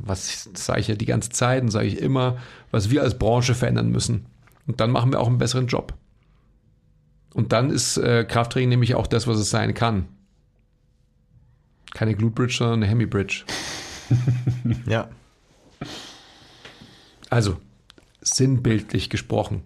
[0.00, 2.36] was sage ich ja die ganze Zeit und sage ich immer,
[2.70, 4.26] was wir als Branche verändern müssen.
[4.66, 5.94] Und dann machen wir auch einen besseren Job.
[7.34, 10.06] Und dann ist äh, Krafttraining nämlich auch das, was es sein kann.
[11.96, 13.44] Keine Glute Bridge, sondern eine Hemi Bridge.
[14.86, 15.08] Ja.
[17.30, 17.56] Also
[18.20, 19.62] sinnbildlich gesprochen.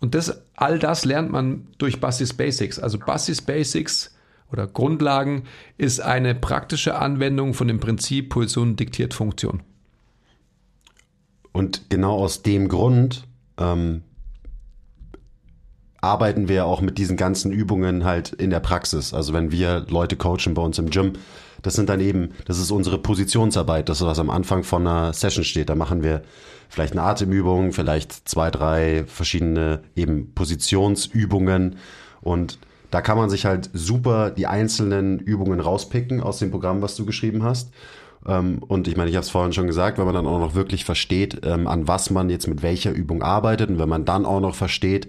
[0.00, 2.80] Und das, all das lernt man durch Bastis Basics.
[2.80, 4.16] Also Bastis Basics
[4.50, 5.44] oder Grundlagen
[5.78, 9.62] ist eine praktische Anwendung von dem Prinzip Position diktiert Funktion.
[11.52, 13.28] Und genau aus dem Grund
[13.58, 14.02] ähm,
[16.00, 19.14] arbeiten wir auch mit diesen ganzen Übungen halt in der Praxis.
[19.14, 21.14] Also wenn wir Leute coachen bei uns im Gym,
[21.62, 25.12] Das sind dann eben, das ist unsere Positionsarbeit, das ist was am Anfang von einer
[25.12, 25.68] Session steht.
[25.68, 26.22] Da machen wir
[26.68, 31.76] vielleicht eine Atemübung, vielleicht zwei, drei verschiedene eben Positionsübungen
[32.20, 32.58] und
[32.90, 37.04] da kann man sich halt super die einzelnen Übungen rauspicken aus dem Programm, was du
[37.04, 37.72] geschrieben hast.
[38.26, 40.54] Ähm, und ich meine, ich habe es vorhin schon gesagt, wenn man dann auch noch
[40.54, 44.24] wirklich versteht, ähm, an was man jetzt mit welcher Übung arbeitet und wenn man dann
[44.24, 45.08] auch noch versteht,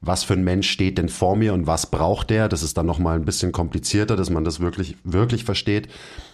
[0.00, 2.86] was für ein Mensch steht denn vor mir und was braucht der, das ist dann
[2.86, 5.88] nochmal ein bisschen komplizierter, dass man das wirklich, wirklich versteht.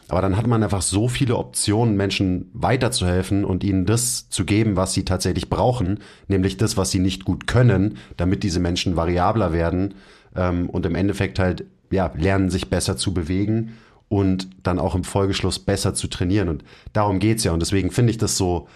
[0.09, 4.77] Aber dann hat man einfach so viele Optionen, Menschen weiterzuhelfen und ihnen das zu geben,
[4.77, 9.55] was sie tatsächlich brauchen, nämlich das, was sie nicht gut können, damit diese Menschen variabler
[9.55, 9.95] werden
[10.37, 13.77] ähm, und im Endeffekt halt ja, lernen, sich besser zu bewegen
[14.09, 16.49] und dann auch im Folgeschluss besser zu trainieren.
[16.49, 17.53] Und darum geht's ja.
[17.53, 18.69] Und deswegen finde ich das so,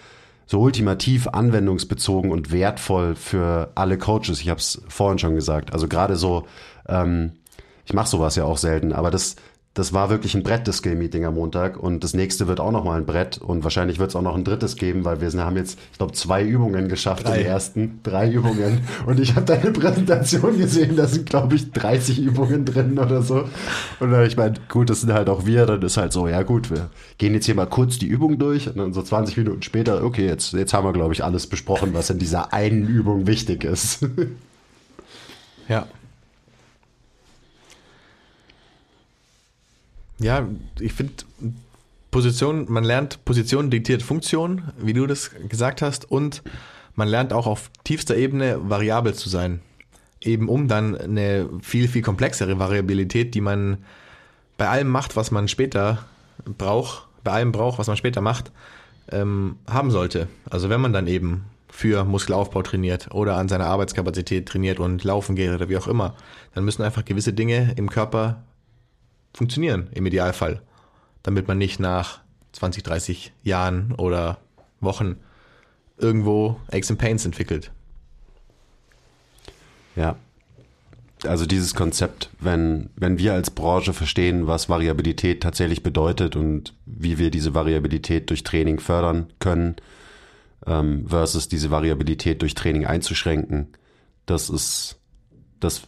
[0.49, 4.41] so ultimativ anwendungsbezogen und wertvoll für alle Coaches.
[4.41, 5.73] Ich habe es vorhin schon gesagt.
[5.73, 6.47] Also gerade so,
[6.87, 7.33] ähm,
[7.85, 9.35] ich mache sowas ja auch selten, aber das,
[9.75, 11.77] das war wirklich ein Brett, das Skill-Meeting am Montag.
[11.77, 13.37] Und das nächste wird auch nochmal ein Brett.
[13.37, 16.13] Und wahrscheinlich wird es auch noch ein drittes geben, weil wir haben jetzt, ich glaube,
[16.13, 17.41] zwei Übungen geschafft Drei.
[17.41, 17.99] im ersten.
[18.03, 18.81] Drei Übungen.
[19.05, 23.45] Und ich habe deine Präsentation gesehen, da sind, glaube ich, 30 Übungen drin oder so.
[23.99, 25.65] Und dann, ich meine, gut, das sind halt auch wir.
[25.67, 26.89] Dann ist halt so, ja gut, wir
[27.19, 28.67] gehen jetzt hier mal kurz die Übung durch.
[28.67, 31.93] Und dann so 20 Minuten später, okay, jetzt, jetzt haben wir, glaube ich, alles besprochen,
[31.93, 34.05] was in dieser einen Übung wichtig ist.
[35.69, 35.87] Ja.
[40.19, 40.47] Ja,
[40.79, 41.13] ich finde
[42.11, 46.43] Position, man lernt Position diktiert Funktion, wie du das gesagt hast, und
[46.95, 49.61] man lernt auch auf tiefster Ebene variabel zu sein.
[50.21, 53.77] Eben um dann eine viel, viel komplexere Variabilität, die man
[54.57, 56.05] bei allem macht, was man später
[56.45, 58.51] braucht, bei allem braucht, was man später macht,
[59.11, 60.27] ähm, haben sollte.
[60.49, 65.35] Also wenn man dann eben für Muskelaufbau trainiert oder an seiner Arbeitskapazität trainiert und laufen
[65.35, 66.15] geht oder wie auch immer,
[66.53, 68.43] dann müssen einfach gewisse Dinge im Körper
[69.33, 70.61] funktionieren, im Idealfall.
[71.23, 72.21] Damit man nicht nach
[72.53, 74.39] 20, 30 Jahren oder
[74.79, 75.17] Wochen
[75.97, 77.71] irgendwo Aches and Pains entwickelt.
[79.95, 80.15] Ja.
[81.25, 87.17] Also dieses Konzept, wenn, wenn wir als Branche verstehen, was Variabilität tatsächlich bedeutet und wie
[87.17, 89.75] wir diese Variabilität durch Training fördern können,
[90.65, 93.67] ähm, versus diese Variabilität durch Training einzuschränken,
[94.25, 94.97] das ist,
[95.59, 95.81] das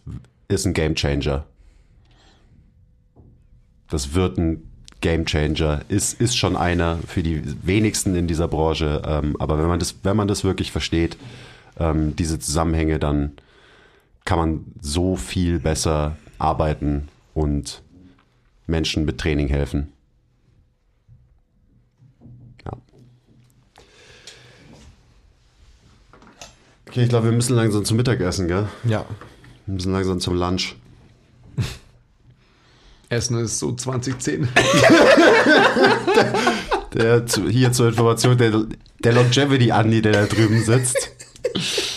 [0.50, 1.46] ist ein Game Changer.
[3.92, 4.64] Das wird ein
[5.02, 9.02] Game Changer, ist, ist schon einer für die wenigsten in dieser Branche.
[9.06, 11.18] Ähm, aber wenn man das, wenn man das wirklich versteht,
[11.78, 13.34] ähm, diese Zusammenhänge, dann
[14.26, 17.82] kann man so viel besser arbeiten und
[18.68, 19.92] Menschen mit Training helfen.
[22.64, 22.72] Ja.
[26.88, 28.68] Okay, ich glaube, wir müssen langsam zum Mittagessen, gell?
[28.86, 29.06] Ja.
[29.66, 30.76] Wir müssen langsam zum Lunch.
[33.12, 34.48] Essen ist so 2010.
[36.94, 38.52] Der, zu, hier zur Information, der,
[39.00, 41.12] der Longevity-Andi, der da drüben sitzt,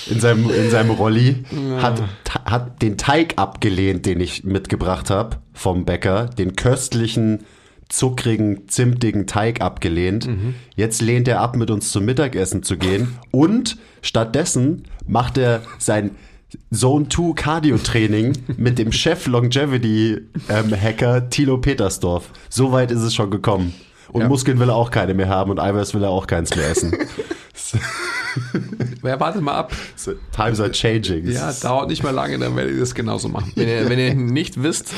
[0.08, 1.44] in seinem, in seinem Rolli,
[1.80, 7.40] hat, ta- hat den Teig abgelehnt, den ich mitgebracht habe vom Bäcker, den köstlichen,
[7.88, 10.28] zuckrigen, zimtigen Teig abgelehnt.
[10.76, 16.12] Jetzt lehnt er ab, mit uns zum Mittagessen zu gehen und stattdessen macht er sein
[16.72, 22.30] Zone 2 Cardio-Training mit dem Chef Longevity-Hacker Thilo Petersdorf.
[22.48, 23.74] So weit ist es schon gekommen.
[24.12, 24.28] Und Ja.
[24.28, 26.92] Muskeln will er auch keine mehr haben und Eiweiß will er auch keins mehr essen.
[29.04, 29.72] Ja, wartet mal ab.
[29.94, 31.30] So, Times are changing.
[31.30, 33.52] Ja, dauert nicht mal lange, dann werde ich das genauso machen.
[33.54, 34.92] Wenn ihr, wenn ihr nicht wisst,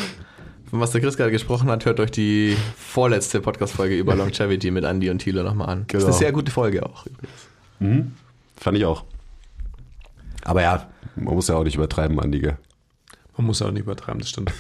[0.70, 4.84] von was der Chris gerade gesprochen hat, hört euch die vorletzte Podcast-Folge über Longevity mit
[4.84, 5.84] Andy und Thilo nochmal an.
[5.88, 6.07] Das ist Genau.
[6.07, 7.04] eine sehr gute Folge auch.
[7.78, 9.04] Fand ich auch.
[10.44, 12.58] Aber ja, man muss ja auch nicht übertreiben, Andige.
[13.36, 14.52] Man muss auch nicht übertreiben, das stimmt.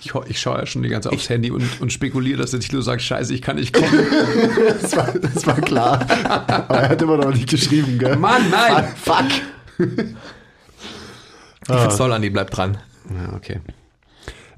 [0.00, 2.60] Ich, ich schaue ja schon die ganze Zeit aufs Handy und, und spekuliere, dass der
[2.60, 3.88] Tilo sagt, scheiße, ich kann nicht kommen.
[4.80, 6.06] Das war, das war klar.
[6.48, 8.16] Aber er hat immer noch nicht geschrieben, gell?
[8.16, 8.84] Mann, nein!
[8.96, 9.26] Fuck!
[11.66, 12.76] Ich find's toll, Andy, bleibt dran.
[13.08, 13.60] Ja, okay.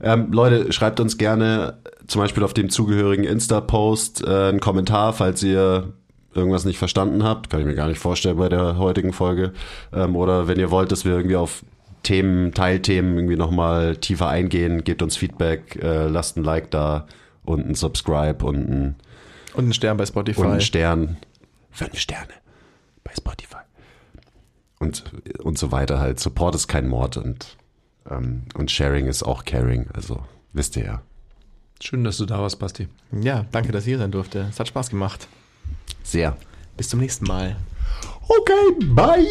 [0.01, 5.43] Ähm, Leute, schreibt uns gerne zum Beispiel auf dem zugehörigen Insta-Post äh, einen Kommentar, falls
[5.43, 5.93] ihr
[6.37, 7.51] irgendwas nicht verstanden habt.
[7.51, 9.53] Kann ich mir gar nicht vorstellen bei der heutigen Folge.
[9.93, 11.65] Ähm, oder wenn ihr wollt, dass wir irgendwie auf
[12.03, 17.07] Themen, Teilthemen irgendwie nochmal tiefer eingehen, gebt uns Feedback, äh, lasst ein Like da
[17.45, 18.95] und ein Subscribe und ein,
[19.55, 20.41] Und ein Stern bei Spotify.
[20.43, 21.17] und ein Stern.
[21.71, 22.33] Fünf Sterne
[23.05, 23.57] bei Spotify.
[24.79, 25.05] Und,
[25.43, 26.21] und so weiter halt.
[26.21, 27.57] Support ist kein Mord und,
[28.11, 29.87] ähm, und Sharing ist auch Caring.
[29.95, 30.21] Also
[30.53, 31.03] wisst ihr ja.
[31.83, 32.89] Schön, dass du da warst, Basti.
[33.13, 34.47] ja, danke, dass ihr hier sein durfte.
[34.51, 35.29] Es hat Spaß gemacht.
[36.03, 36.37] Sehr.
[36.77, 37.57] Bis zum nächsten Mal.
[38.29, 39.27] Okay, bye.